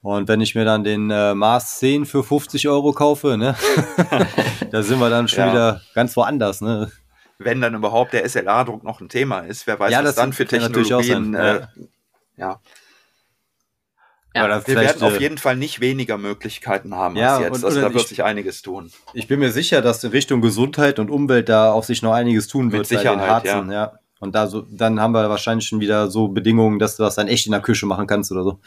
[0.00, 3.56] Und wenn ich mir dann den äh, Mars 10 für 50 Euro kaufe, ne,
[4.70, 5.50] da sind wir dann schon ja.
[5.50, 6.90] wieder ganz woanders, ne.
[7.38, 10.46] Wenn dann überhaupt der SLA-Druck noch ein Thema ist, wer weiß, ja, was dann für
[10.46, 11.66] Technologien, äh,
[12.36, 12.60] ja.
[14.34, 17.56] Ja, wir werden auf jeden Fall nicht weniger Möglichkeiten haben ja, als jetzt.
[17.56, 18.92] Und, also da wird ich, sich einiges tun.
[19.12, 22.46] Ich bin mir sicher, dass in Richtung Gesundheit und Umwelt da auch sich noch einiges
[22.46, 23.84] tun wird Mit Sicherheit, bei den Harzen, ja.
[23.84, 23.98] ja.
[24.20, 27.26] Und da so, dann haben wir wahrscheinlich schon wieder so Bedingungen, dass du das dann
[27.26, 28.60] echt in der Küche machen kannst oder so.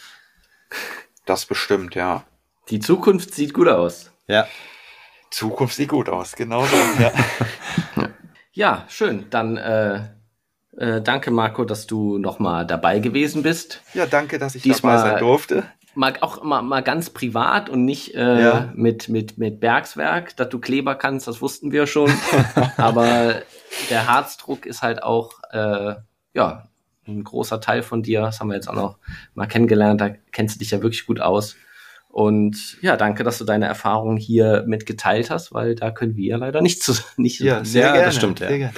[1.26, 2.24] Das bestimmt, ja.
[2.70, 4.12] Die Zukunft sieht gut aus.
[4.28, 4.48] Ja.
[5.30, 6.76] Zukunft sieht gut aus, genau so.
[7.02, 7.12] ja.
[8.52, 9.28] ja, schön.
[9.30, 10.10] Dann äh,
[10.78, 13.82] äh, danke, Marco, dass du nochmal dabei gewesen bist.
[13.94, 15.64] Ja, danke, dass ich Diesmal dabei sein durfte.
[15.96, 18.72] Mal, auch mal, mal ganz privat und nicht äh, ja.
[18.74, 22.12] mit, mit, mit Bergswerk, dass du Kleber kannst, das wussten wir schon.
[22.78, 23.42] Aber
[23.92, 25.94] der Harzdruck ist halt auch äh,
[26.34, 26.64] ja,
[27.08, 28.22] ein großer Teil von dir.
[28.22, 28.98] Das haben wir jetzt auch noch
[29.36, 30.02] mal kennengelernt.
[30.02, 31.56] Da kennst du dich ja wirklich gut aus.
[32.10, 36.38] Und ja, danke, dass du deine Erfahrungen hier mitgeteilt hast, weil da können wir ja
[36.38, 38.50] leider nicht zu nicht ja, sehr ja, gerne, das stimmt ja.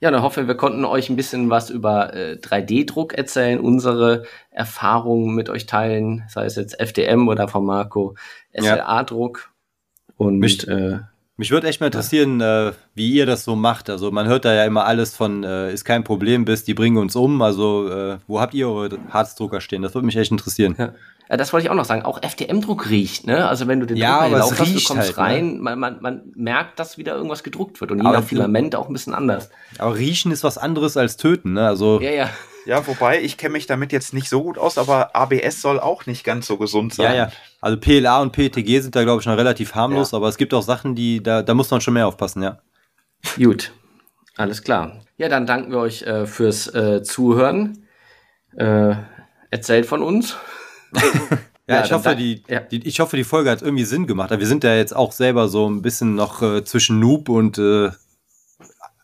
[0.00, 5.34] Ja, dann hoffe, wir konnten euch ein bisschen was über äh, 3D-Druck erzählen, unsere Erfahrungen
[5.34, 8.14] mit euch teilen, sei es jetzt FDM oder von Marco
[8.52, 9.50] SLA-Druck.
[10.18, 11.00] Und mich, äh,
[11.36, 12.68] mich würde echt mal interessieren, ja.
[12.68, 13.90] äh, wie ihr das so macht.
[13.90, 16.96] Also man hört da ja immer alles von, äh, ist kein Problem, bis die bringen
[16.96, 17.42] uns um.
[17.42, 19.82] Also äh, wo habt ihr eure Harzdrucker stehen?
[19.82, 20.74] Das würde mich echt interessieren.
[20.78, 20.94] Ja.
[21.28, 22.02] Ja, das wollte ich auch noch sagen.
[22.02, 23.48] Auch FDM-Druck riecht, ne?
[23.48, 25.18] Also wenn du den ja, Drucker hast, du kommst halt, ne?
[25.18, 25.60] rein, ne?
[25.60, 28.92] man, man, man merkt, dass wieder irgendwas gedruckt wird und je nach Filament auch ein
[28.92, 29.50] bisschen anders.
[29.78, 31.66] Aber riechen ist was anderes als töten, ne?
[31.66, 32.30] Also ja, ja.
[32.66, 36.06] Ja, wobei ich kenne mich damit jetzt nicht so gut aus, aber ABS soll auch
[36.06, 37.12] nicht ganz so gesund sein.
[37.12, 37.32] Ja, ja.
[37.60, 40.18] Also PLA und PETG sind da glaube ich noch relativ harmlos, ja.
[40.18, 42.58] aber es gibt auch Sachen, die da da muss man schon mehr aufpassen, ja.
[43.36, 43.72] Gut.
[44.36, 45.00] Alles klar.
[45.16, 47.86] Ja, dann danken wir euch äh, fürs äh, Zuhören.
[48.56, 48.96] Äh,
[49.50, 50.36] erzählt von uns.
[51.66, 52.60] ja, ja, ich hoffe, die, ja.
[52.60, 54.30] die, ich hoffe, die Folge hat irgendwie Sinn gemacht.
[54.30, 57.90] Wir sind ja jetzt auch selber so ein bisschen noch äh, zwischen Noob und äh,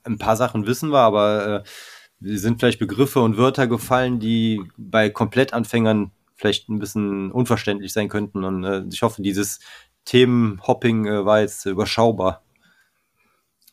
[0.04, 1.62] ein paar Sachen wissen wir, aber äh,
[2.24, 8.44] sind vielleicht Begriffe und Wörter gefallen, die bei Komplettanfängern vielleicht ein bisschen unverständlich sein könnten.
[8.44, 9.60] Und äh, ich hoffe, dieses
[10.04, 12.42] Themenhopping äh, war jetzt überschaubar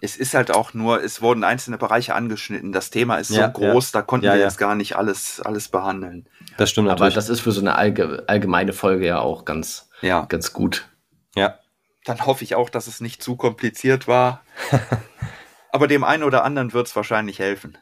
[0.01, 2.71] es ist halt auch nur, es wurden einzelne Bereiche angeschnitten.
[2.71, 3.99] Das Thema ist so ja, groß, ja.
[3.99, 6.27] da konnten ja, wir jetzt gar nicht alles, alles behandeln.
[6.57, 7.13] Das stimmt natürlich.
[7.13, 10.25] Aber das ist für so eine allge allgemeine Folge ja auch ganz, ja.
[10.25, 10.87] ganz gut.
[11.35, 11.59] Ja.
[12.05, 14.43] Dann hoffe ich auch, dass es nicht zu kompliziert war.
[15.71, 17.77] Aber dem einen oder anderen wird es wahrscheinlich helfen.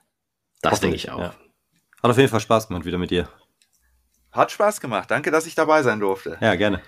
[0.61, 1.19] Das denke ich auch.
[1.21, 3.27] Hat auf jeden Fall Spaß gemacht wieder mit dir.
[4.31, 5.09] Hat Spaß gemacht.
[5.09, 6.37] Danke, dass ich dabei sein durfte.
[6.41, 6.81] Ja, gerne.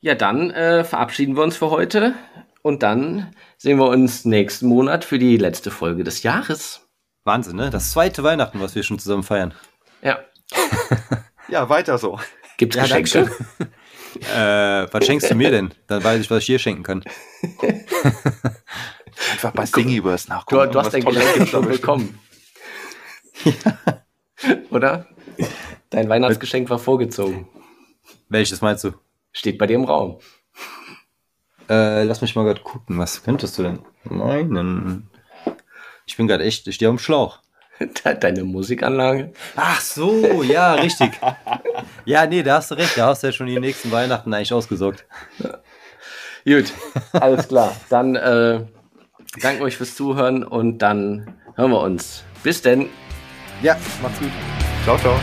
[0.00, 2.14] Ja, dann äh, verabschieden wir uns für heute.
[2.62, 6.88] Und dann sehen wir uns nächsten Monat für die letzte Folge des Jahres.
[7.24, 7.70] Wahnsinn, ne?
[7.70, 9.54] Das zweite Weihnachten, was wir schon zusammen feiern.
[10.02, 10.18] Ja.
[11.48, 12.18] ja, weiter so.
[12.56, 13.30] Gibt's ja, Geschenke?
[14.20, 15.74] Äh, was schenkst du mir denn?
[15.86, 17.04] Dann weiß ich, was ich dir schenken kann.
[19.32, 20.66] Einfach bei Thingiverse nachgucken.
[20.66, 22.18] Du, du hast dein Geschenk schon bekommen.
[24.70, 25.06] Oder?
[25.90, 27.48] Dein Weihnachtsgeschenk war vorgezogen.
[28.28, 28.92] Welches meinst du?
[29.32, 30.18] Steht bei dir im Raum.
[31.68, 32.98] Äh, lass mich mal gerade gucken.
[32.98, 35.10] Was könntest du denn meinen?
[36.06, 37.40] Ich bin gerade echt, ich stehe am Schlauch.
[38.20, 39.32] Deine Musikanlage?
[39.54, 41.12] Ach so, ja, richtig.
[42.04, 42.96] ja, nee, da hast du recht.
[42.96, 45.06] Da hast du ja schon die nächsten Weihnachten eigentlich ausgesorgt.
[46.44, 46.72] Gut,
[47.12, 47.76] alles klar.
[47.88, 48.64] Dann äh,
[49.40, 52.24] danke euch fürs Zuhören und dann hören wir uns.
[52.42, 52.88] Bis denn.
[53.62, 54.30] Ja, macht's gut.
[54.84, 55.14] Ciao, ciao.